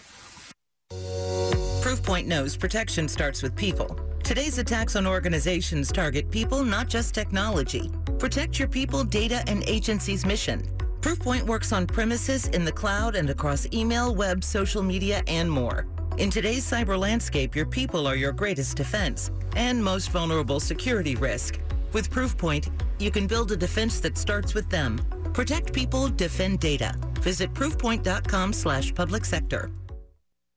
Proofpoint 1.81 2.27
knows 2.27 2.57
protection 2.57 3.07
starts 3.07 3.41
with 3.41 3.55
people. 3.55 3.97
Today's 4.25 4.59
attacks 4.59 4.97
on 4.97 5.07
organizations 5.07 5.93
target 5.93 6.29
people, 6.33 6.65
not 6.65 6.89
just 6.89 7.15
technology. 7.15 7.89
Protect 8.19 8.59
your 8.59 8.69
people, 8.69 9.05
data, 9.05 9.45
and 9.47 9.63
agency's 9.69 10.27
mission. 10.27 10.69
Proofpoint 11.01 11.43
works 11.43 11.73
on 11.73 11.87
premises, 11.87 12.47
in 12.49 12.65
the 12.65 12.73
cloud, 12.73 13.15
and 13.17 13.31
across 13.31 13.67
email, 13.73 14.15
web, 14.15 14.45
social 14.45 14.83
media, 14.83 15.23
and 15.27 15.51
more. 15.51 15.87
In 16.19 16.29
today's 16.29 16.71
cyber 16.71 16.99
landscape, 16.99 17.57
your 17.57 17.65
people 17.65 18.07
are 18.07 18.17
your 18.17 18.33
greatest 18.33 18.77
defense 18.77 19.31
and 19.57 19.83
most 19.83 20.11
vulnerable 20.11 20.61
security 20.61 21.17
risk. 21.17 21.59
With 21.95 22.11
Proofpoint, 22.11 22.71
you 22.99 23.11
can 23.11 23.27
build 23.27 23.51
a 23.51 23.57
defense 23.57 23.99
that 24.01 24.19
starts 24.19 24.53
with 24.53 24.69
them. 24.69 25.01
Protect 25.33 25.73
people, 25.73 26.09
defend 26.09 26.61
data. 26.61 26.95
Visit 27.21 27.55
proofpoint.com 27.55 28.53
slash 28.53 28.95
public 28.95 29.25
sector. 29.25 29.71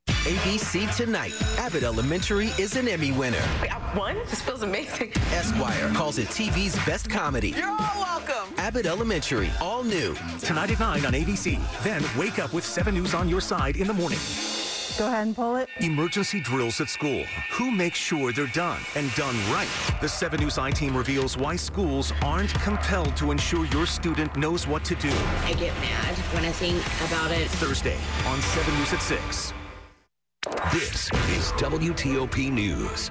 ABC 0.08 0.94
Tonight. 0.96 1.34
Abbott 1.58 1.84
Elementary 1.84 2.48
is 2.60 2.76
an 2.76 2.90
Emmy 2.90 3.14
winner. 3.14 3.42
I 3.62 3.94
won? 3.98 4.18
This 4.30 4.42
feels 4.42 4.62
amazing. 4.62 5.14
Esquire 5.32 5.90
calls 5.94 6.18
it 6.18 6.28
TV's 6.28 6.76
best 6.86 7.10
comedy. 7.10 7.50
You're 7.50 7.70
all 7.70 8.13
welcome. 8.44 8.64
Abbott 8.64 8.86
Elementary, 8.86 9.52
all 9.62 9.84
new. 9.84 10.16
Tonight 10.40 10.72
at 10.72 10.80
9 10.80 11.06
on 11.06 11.14
ABC. 11.14 11.60
Then 11.84 12.04
wake 12.18 12.40
up 12.40 12.54
with 12.54 12.66
7 12.66 12.94
News 12.94 13.14
on 13.14 13.30
your 13.30 13.42
side 13.42 13.78
in 13.78 13.88
the 13.88 13.94
morning. 13.94 14.20
Go 14.98 15.08
ahead 15.08 15.26
and 15.26 15.36
pull 15.36 15.56
it. 15.56 15.70
Emergency 15.80 16.40
drills 16.40 16.80
at 16.80 16.88
school. 16.88 17.24
Who 17.54 17.72
makes 17.72 17.98
sure 17.98 18.32
they're 18.32 18.46
done 18.48 18.80
and 18.96 19.14
done 19.16 19.36
right? 19.52 19.68
The 20.02 20.10
7 20.10 20.40
News 20.40 20.58
I 20.58 20.72
team 20.72 20.96
reveals 20.96 21.36
why 21.36 21.56
schools 21.56 22.14
aren't 22.22 22.54
compelled 22.56 23.18
to 23.18 23.32
ensure 23.32 23.66
your 23.68 23.88
student 23.88 24.36
knows 24.36 24.68
what 24.68 24.84
to 24.86 24.96
do. 24.96 25.12
I 25.44 25.54
get 25.54 25.74
mad 25.82 26.16
when 26.34 26.46
I 26.46 26.52
think 26.52 26.78
about 27.08 27.32
it. 27.32 27.50
Thursday 27.50 27.98
on 28.28 28.40
7 28.42 28.78
News 28.78 28.94
at 28.94 29.02
6. 29.02 29.54
This 30.72 31.12
is 31.30 31.52
WTOP 31.54 32.52
News. 32.52 33.10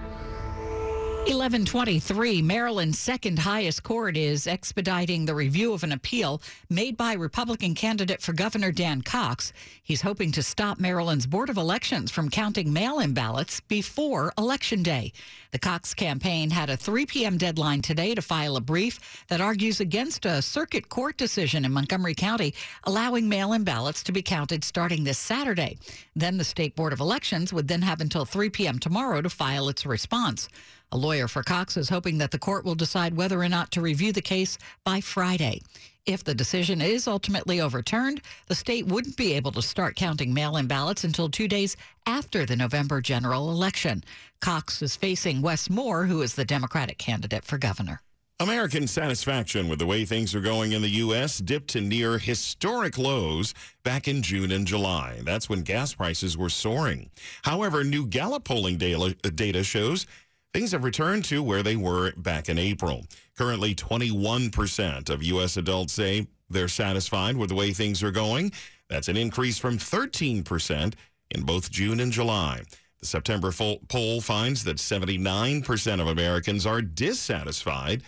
1123, 1.23 2.43
Maryland's 2.43 2.99
second 2.99 3.39
highest 3.39 3.85
court 3.85 4.17
is 4.17 4.49
expediting 4.49 5.25
the 5.25 5.35
review 5.35 5.73
of 5.73 5.85
an 5.85 5.93
appeal 5.93 6.43
made 6.69 6.97
by 6.97 7.13
Republican 7.13 7.77
candidate 7.77 8.21
for 8.21 8.33
Governor 8.33 8.73
Dan 8.73 9.03
Cox. 9.03 9.53
He's 9.85 10.03
hoping 10.03 10.33
to 10.33 10.43
stop 10.43 10.81
Maryland's 10.81 11.29
Board 11.29 11.49
of 11.49 11.59
Elections 11.59 12.11
from 12.11 12.29
counting 12.29 12.73
mail 12.73 12.99
in 12.99 13.15
ballots 13.15 13.61
before 13.61 14.33
Election 14.37 14.83
Day. 14.83 15.13
The 15.53 15.61
Cox 15.61 15.95
campaign 15.95 16.51
had 16.51 16.71
a 16.71 16.77
3 16.77 17.07
p.m. 17.07 17.39
deadline 17.39 17.83
today 17.83 18.17
to 18.17 18.23
file 18.23 18.57
a 18.57 18.61
brief 18.61 19.25
that 19.29 19.41
argues 19.41 19.79
against 19.79 20.27
a 20.27 20.43
circuit 20.43 20.89
court 20.89 21.19
decision 21.19 21.65
in 21.65 21.71
Montgomery 21.71 22.17
County 22.17 22.53
allowing 22.83 23.29
mail 23.29 23.53
in 23.53 23.63
ballots 23.63 24.03
to 24.03 24.13
be 24.13 24.23
counted 24.23 24.65
starting 24.65 25.05
this 25.05 25.19
Saturday. 25.19 25.79
Then 26.17 26.37
the 26.37 26.45
State 26.45 26.75
Board 26.75 26.93
of 26.93 26.99
Elections 26.99 27.53
would 27.53 27.69
then 27.69 27.83
have 27.83 28.01
until 28.01 28.25
3 28.25 28.51
p.m. 28.51 28.81
tomorrow 28.81 29.23
to 29.23 29.31
file 29.31 29.69
its 29.69 29.87
response. 29.87 30.49
A 30.93 30.97
lawyer 30.97 31.27
for 31.27 31.43
Cox 31.43 31.79
is 31.79 31.89
hoping 31.89 32.19
that 32.19 32.33
the 32.33 32.39
court 32.39 32.67
will 32.67 32.75
decide 32.75 33.17
whether 33.17 33.41
or 33.41 33.49
not 33.49 33.71
to 33.71 33.81
review 33.81 34.13
the 34.13 34.21
case 34.21 34.59
by 34.85 35.01
Friday. 35.01 35.63
If 36.05 36.23
the 36.23 36.35
decision 36.35 36.83
is 36.83 37.09
ultimately 37.09 37.63
overturned, 37.63 38.21
the 38.47 38.55
state 38.55 38.87
wouldn't 38.87 39.17
be 39.17 39.33
able 39.33 39.53
to 39.53 39.63
start 39.63 39.97
counting 39.97 40.35
mail 40.35 40.59
in 40.59 40.67
ballots 40.67 41.05
until 41.05 41.31
two 41.31 41.49
days 41.49 41.79
after 42.07 42.45
the 42.45 42.57
November 42.57 43.01
general 43.01 43.51
election. 43.51 44.05
Cox 44.43 44.83
is 44.83 44.95
facing 44.95 45.41
Wes 45.41 45.71
Moore, 45.71 46.05
who 46.05 46.21
is 46.21 46.35
the 46.35 46.45
Democratic 46.45 46.99
candidate 46.99 47.45
for 47.47 47.57
governor. 47.57 48.03
American 48.39 48.87
satisfaction 48.87 49.69
with 49.69 49.79
the 49.79 49.87
way 49.87 50.05
things 50.05 50.35
are 50.35 50.41
going 50.41 50.73
in 50.73 50.83
the 50.83 50.89
U.S. 50.89 51.39
dipped 51.39 51.69
to 51.69 51.81
near 51.81 52.19
historic 52.19 52.99
lows 52.99 53.55
back 53.83 54.09
in 54.09 54.21
June 54.21 54.53
and 54.53 54.67
July. 54.67 55.21
That's 55.23 55.49
when 55.49 55.63
gas 55.63 55.95
prices 55.95 56.37
were 56.37 56.51
soaring. 56.51 57.11
However, 57.45 57.83
new 57.83 58.05
Gallup 58.05 58.45
polling 58.45 58.77
data 58.77 59.65
shows 59.65 60.07
things 60.53 60.73
have 60.73 60.85
returned 60.85 61.25
to 61.27 61.43
where 61.43 61.63
they 61.63 61.77
were 61.77 62.13
back 62.17 62.49
in 62.49 62.59
April. 62.59 63.07
Currently, 63.37 63.75
21% 63.75 65.11
of 65.11 65.23
U.S. 65.23 65.57
adults 65.57 65.93
say 65.93 66.27
they're 66.51 66.69
satisfied 66.69 67.37
with 67.37 67.49
the 67.49 67.55
way 67.55 67.73
things 67.73 68.03
are 68.03 68.11
going. 68.11 68.53
That's 68.89 69.09
an 69.09 69.17
increase 69.17 69.59
from 69.59 69.79
13% 69.79 70.95
in 71.31 71.43
both 71.43 71.71
June 71.71 72.01
and 72.01 72.13
July. 72.13 72.63
The 73.01 73.07
September 73.07 73.53
poll 73.89 74.21
finds 74.21 74.65
that 74.65 74.77
79% 74.77 76.01
of 76.01 76.07
Americans 76.07 76.67
are 76.67 76.83
dissatisfied 76.83 78.03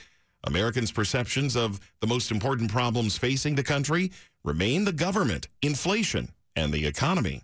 Americans' 0.46 0.92
perceptions 0.92 1.57
of 1.57 1.80
the 2.00 2.07
most 2.07 2.30
important 2.30 2.70
problems 2.70 3.16
facing 3.16 3.54
the 3.54 3.62
country 3.62 4.12
remain 4.44 4.85
the 4.85 4.92
government, 4.92 5.48
inflation, 5.62 6.30
and 6.54 6.72
the 6.72 6.87
economy. 6.87 7.42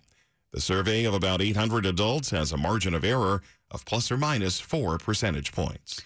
The 0.52 0.60
survey 0.60 1.04
of 1.04 1.14
about 1.14 1.40
800 1.40 1.86
adults 1.86 2.30
has 2.30 2.52
a 2.52 2.56
margin 2.56 2.94
of 2.94 3.04
error 3.04 3.42
of 3.70 3.84
plus 3.84 4.10
or 4.10 4.16
minus 4.16 4.60
four 4.60 4.98
percentage 4.98 5.52
points. 5.52 6.02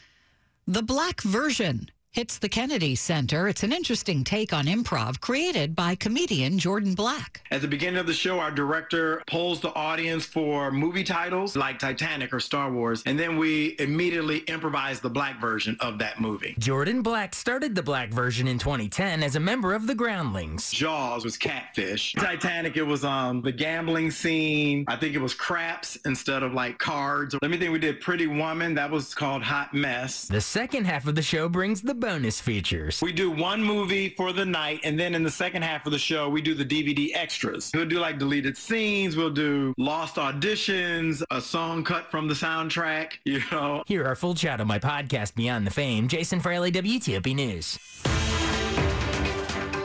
The 0.67 0.83
black 0.83 1.21
version 1.21 1.91
hits 2.15 2.39
the 2.39 2.49
Kennedy 2.49 2.95
Center. 2.95 3.49
It's 3.49 3.65
an 3.65 3.73
interesting 3.73 4.23
take 4.23 4.53
on 4.53 4.67
improv 4.67 5.21
created 5.21 5.75
by 5.75 5.97
comedian 5.97 6.61
Jordan 6.61 6.95
Black. 6.95 7.41
At 7.51 7.61
the 7.61 7.67
beginning 7.67 7.99
of 7.99 8.07
the 8.07 8.15
show, 8.15 8.39
our 8.39 8.53
director 8.53 9.21
polls 9.27 9.61
the 9.61 9.75
audience 9.75 10.25
for 10.25 10.71
movie 10.71 11.03
titles 11.03 11.57
like 11.57 11.81
Titanic 11.81 12.33
or 12.33 12.39
Star 12.39 12.71
Wars, 12.71 13.03
and 13.05 13.19
then 13.19 13.37
we 13.37 13.75
immediately 13.81 14.39
improvise 14.47 15.01
the 15.01 15.11
black 15.11 15.41
version 15.41 15.77
of 15.81 15.99
that 15.99 16.21
movie. 16.21 16.55
Jordan 16.57 17.03
Black 17.03 17.35
started 17.35 17.75
the 17.75 17.83
black 17.83 18.11
version 18.11 18.47
in 18.47 18.61
2010 18.61 19.25
as 19.25 19.35
a 19.35 19.41
member 19.41 19.75
of 19.75 19.89
the 19.89 19.95
Groundlings. 19.97 20.71
Jaws 20.71 21.25
was 21.25 21.37
catfish. 21.37 22.13
Titanic, 22.13 22.77
it 22.77 22.85
was 22.85 23.05
um 23.05 23.43
the 23.43 23.51
gambling 23.53 24.13
scene. 24.13 24.85
I 24.87 24.95
think 24.95 25.17
it 25.17 25.21
was 25.21 25.35
craps 25.35 25.97
instead 26.05 26.45
of 26.45 26.53
like 26.55 26.79
cards. 26.79 27.35
Let 27.43 27.51
me 27.51 27.59
think, 27.59 27.73
we 27.73 27.81
did 27.81 28.01
Pretty 28.01 28.29
Woman. 28.29 28.75
That 28.75 28.89
was 28.93 29.17
called 29.17 29.43
Hot 29.43 29.75
Mess. 29.75 30.29
The 30.29 30.41
second 30.41 30.85
half 30.85 31.09
of 31.09 31.17
the 31.17 31.23
show 31.23 31.49
brings 31.49 31.83
the 31.83 32.04
bonus 32.05 32.39
features. 32.39 33.01
We 33.01 33.13
do 33.13 33.31
one 33.31 33.63
movie 33.63 34.11
for 34.11 34.35
the 34.35 34.45
night, 34.45 34.81
and 34.85 35.01
then 35.01 35.15
in 35.15 35.23
the 35.23 35.31
second 35.31 35.63
half 35.63 35.87
of 35.87 35.93
the 35.93 35.99
show, 35.99 36.29
we 36.29 36.43
do 36.43 36.55
the 36.55 36.65
DVD 36.65 37.13
extras. 37.15 37.71
We'll 37.75 37.87
do 37.87 37.99
like 37.99 38.19
deleted 38.19 38.59
scenes, 38.59 39.17
we'll 39.17 39.31
do 39.31 39.73
lost 39.79 40.17
auditions, 40.17 41.23
a 41.31 41.41
song 41.41 41.83
cut 41.83 42.11
from 42.11 42.29
the 42.29 42.35
soundtrack, 42.35 43.13
you 43.25 43.41
know. 43.51 43.85
Hear 43.87 44.07
our 44.07 44.17
full 44.17 44.35
chat 44.35 44.61
on 44.61 44.67
my 44.67 44.79
podcast, 44.79 45.35
Beyond 45.35 45.67
the 45.67 45.71
Fame. 45.71 46.07
Jason 46.07 46.41
Fraley, 46.41 46.71
WTOP 46.71 47.35
News. 47.35 47.79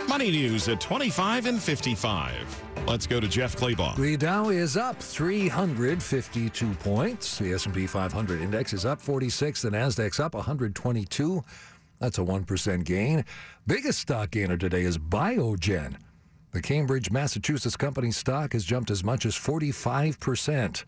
Money 0.09 0.31
news 0.31 0.67
at 0.67 0.81
25 0.81 1.45
and 1.45 1.63
55. 1.63 2.63
Let's 2.85 3.05
go 3.05 3.19
to 3.19 3.27
Jeff 3.27 3.55
Clabaugh. 3.55 3.95
The 3.95 4.17
Dow 4.17 4.49
is 4.49 4.75
up 4.75 4.99
352 4.99 6.73
points. 6.73 7.37
The 7.37 7.53
S&P 7.53 7.85
500 7.85 8.41
index 8.41 8.73
is 8.73 8.85
up 8.85 8.99
46. 8.99 9.61
The 9.61 9.69
Nasdaq's 9.69 10.19
up 10.19 10.33
122. 10.33 11.43
That's 11.99 12.17
a 12.17 12.21
1% 12.21 12.85
gain. 12.85 13.25
Biggest 13.67 13.99
stock 13.99 14.31
gainer 14.31 14.57
today 14.57 14.83
is 14.83 14.97
Biogen. 14.97 15.95
The 16.51 16.61
Cambridge, 16.61 17.11
Massachusetts 17.11 17.75
company 17.75 18.11
stock 18.11 18.53
has 18.53 18.63
jumped 18.63 18.89
as 18.89 19.03
much 19.03 19.25
as 19.25 19.35
45% 19.35 20.83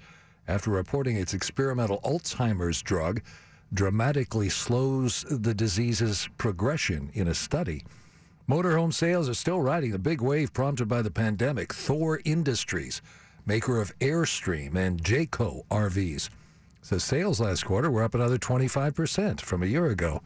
after 0.47 0.71
reporting 0.71 1.17
its 1.17 1.33
experimental 1.33 1.99
Alzheimer's 2.01 2.81
drug 2.81 3.21
dramatically 3.73 4.49
slows 4.49 5.23
the 5.29 5.53
disease's 5.53 6.27
progression 6.37 7.11
in 7.13 7.27
a 7.27 7.33
study. 7.33 7.83
Motorhome 8.49 8.93
sales 8.93 9.29
are 9.29 9.33
still 9.33 9.61
riding 9.61 9.91
the 9.91 9.99
big 9.99 10.21
wave 10.21 10.51
prompted 10.51 10.87
by 10.87 11.01
the 11.01 11.11
pandemic. 11.11 11.73
Thor 11.73 12.19
Industries, 12.25 13.01
maker 13.45 13.79
of 13.79 13.97
Airstream 13.99 14.75
and 14.75 15.01
Jayco 15.03 15.65
RVs, 15.67 16.29
says 16.81 17.03
sales 17.03 17.39
last 17.39 17.63
quarter 17.65 17.91
were 17.91 18.03
up 18.03 18.15
another 18.15 18.37
25% 18.37 19.41
from 19.41 19.61
a 19.61 19.67
year 19.67 19.85
ago. 19.85 20.21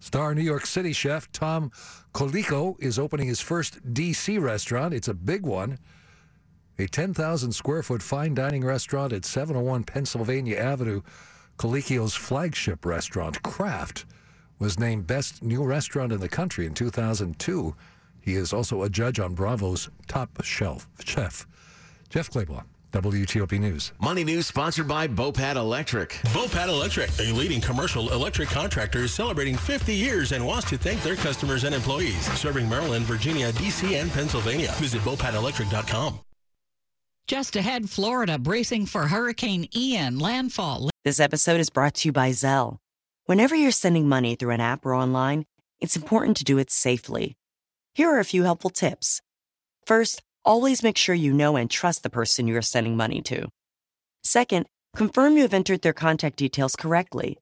Star 0.00 0.34
New 0.34 0.42
York 0.42 0.64
City 0.64 0.94
chef 0.94 1.30
Tom 1.30 1.70
Colicchio 2.14 2.74
is 2.80 2.98
opening 2.98 3.28
his 3.28 3.42
first 3.42 3.92
D.C. 3.92 4.38
restaurant. 4.38 4.94
It's 4.94 5.08
a 5.08 5.14
big 5.14 5.44
one. 5.44 5.78
A 6.78 6.86
10,000 6.86 7.52
square 7.52 7.82
foot 7.82 8.02
fine 8.02 8.34
dining 8.34 8.64
restaurant 8.64 9.12
at 9.12 9.26
701 9.26 9.84
Pennsylvania 9.84 10.56
Avenue. 10.56 11.02
Colicchio's 11.58 12.14
flagship 12.14 12.86
restaurant, 12.86 13.42
Craft, 13.42 14.06
was 14.58 14.78
named 14.78 15.06
Best 15.06 15.42
New 15.42 15.62
Restaurant 15.62 16.12
in 16.12 16.20
the 16.20 16.28
Country 16.28 16.64
in 16.64 16.72
2002. 16.72 17.76
He 18.22 18.34
is 18.34 18.54
also 18.54 18.82
a 18.82 18.88
judge 18.88 19.20
on 19.20 19.34
Bravo's 19.34 19.90
Top 20.08 20.42
Shelf 20.42 20.88
Chef. 21.04 21.46
Jeff 22.08 22.30
Clabaugh. 22.30 22.64
WTOP 22.90 23.58
News. 23.58 23.92
Money 24.00 24.24
News 24.24 24.46
sponsored 24.46 24.88
by 24.88 25.06
Bopat 25.06 25.56
Electric. 25.56 26.10
Bopat 26.32 26.68
Electric, 26.68 27.10
a 27.18 27.32
leading 27.32 27.60
commercial 27.60 28.12
electric 28.12 28.48
contractor, 28.48 29.00
is 29.00 29.12
celebrating 29.12 29.56
50 29.56 29.94
years 29.94 30.32
and 30.32 30.46
wants 30.46 30.68
to 30.70 30.78
thank 30.78 31.02
their 31.02 31.16
customers 31.16 31.64
and 31.64 31.74
employees. 31.74 32.24
Serving 32.38 32.68
Maryland, 32.68 33.04
Virginia, 33.06 33.52
D.C., 33.52 33.94
and 33.96 34.10
Pennsylvania. 34.12 34.72
Visit 34.76 35.00
BopatElectric.com. 35.02 36.20
Just 37.26 37.54
ahead, 37.54 37.88
Florida 37.88 38.38
bracing 38.38 38.86
for 38.86 39.06
Hurricane 39.06 39.68
Ian 39.74 40.18
landfall. 40.18 40.90
This 41.04 41.20
episode 41.20 41.60
is 41.60 41.70
brought 41.70 41.94
to 41.94 42.08
you 42.08 42.12
by 42.12 42.30
Zelle. 42.30 42.78
Whenever 43.26 43.54
you're 43.54 43.70
sending 43.70 44.08
money 44.08 44.34
through 44.34 44.50
an 44.50 44.60
app 44.60 44.84
or 44.84 44.94
online, 44.94 45.46
it's 45.78 45.94
important 45.94 46.36
to 46.38 46.44
do 46.44 46.58
it 46.58 46.70
safely. 46.72 47.36
Here 47.94 48.10
are 48.10 48.18
a 48.18 48.24
few 48.24 48.42
helpful 48.42 48.70
tips. 48.70 49.22
First, 49.86 50.22
always 50.44 50.82
make 50.82 50.96
sure 50.96 51.14
you 51.14 51.32
know 51.32 51.56
and 51.56 51.70
trust 51.70 52.02
the 52.02 52.10
person 52.10 52.46
you 52.46 52.56
are 52.56 52.62
sending 52.62 52.96
money 52.96 53.22
to. 53.22 53.48
Second, 54.22 54.66
confirm 54.94 55.36
you 55.36 55.42
have 55.42 55.54
entered 55.54 55.82
their 55.82 55.92
contact 55.92 56.36
details 56.36 56.76
correctly. 56.76 57.38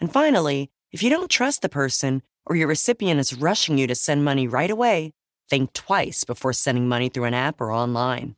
And 0.00 0.12
finally, 0.12 0.70
if 0.92 1.02
you 1.02 1.10
don't 1.10 1.30
trust 1.30 1.62
the 1.62 1.68
person 1.68 2.22
or 2.46 2.56
your 2.56 2.68
recipient 2.68 3.20
is 3.20 3.34
rushing 3.34 3.78
you 3.78 3.86
to 3.86 3.94
send 3.94 4.24
money 4.24 4.48
right 4.48 4.70
away, 4.70 5.12
think 5.48 5.72
twice 5.72 6.24
before 6.24 6.52
sending 6.52 6.88
money 6.88 7.08
through 7.08 7.24
an 7.24 7.34
app 7.34 7.60
or 7.60 7.72
online. 7.72 8.36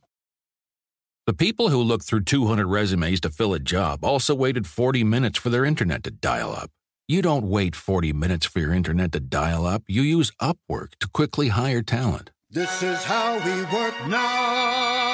The 1.27 1.35
people 1.35 1.69
who 1.69 1.83
looked 1.83 2.05
through 2.05 2.23
200 2.25 2.67
resumes 2.67 3.21
to 3.21 3.31
fill 3.31 3.55
a 3.55 3.61
job 3.61 4.05
also 4.05 4.35
waited 4.35 4.67
40 4.67 5.05
minutes 5.05 5.39
for 5.39 5.51
their 5.51 5.65
internet 5.65 6.03
to 6.05 6.11
dial 6.11 6.53
up. 6.53 6.71
You 7.07 7.23
don't 7.23 7.49
wait 7.49 7.77
40 7.77 8.13
minutes 8.13 8.47
for 8.47 8.61
your 8.61 8.73
internet 8.73 9.13
to 9.13 9.21
dial 9.21 9.67
up, 9.67 9.83
you 9.87 10.03
use 10.03 10.33
Upwork 10.41 10.93
to 11.01 11.09
quickly 11.09 11.49
hire 11.49 11.83
talent. 11.83 12.31
This 12.53 12.83
is 12.83 13.05
how 13.05 13.39
we 13.45 13.63
work 13.73 13.95
now. 14.09 15.10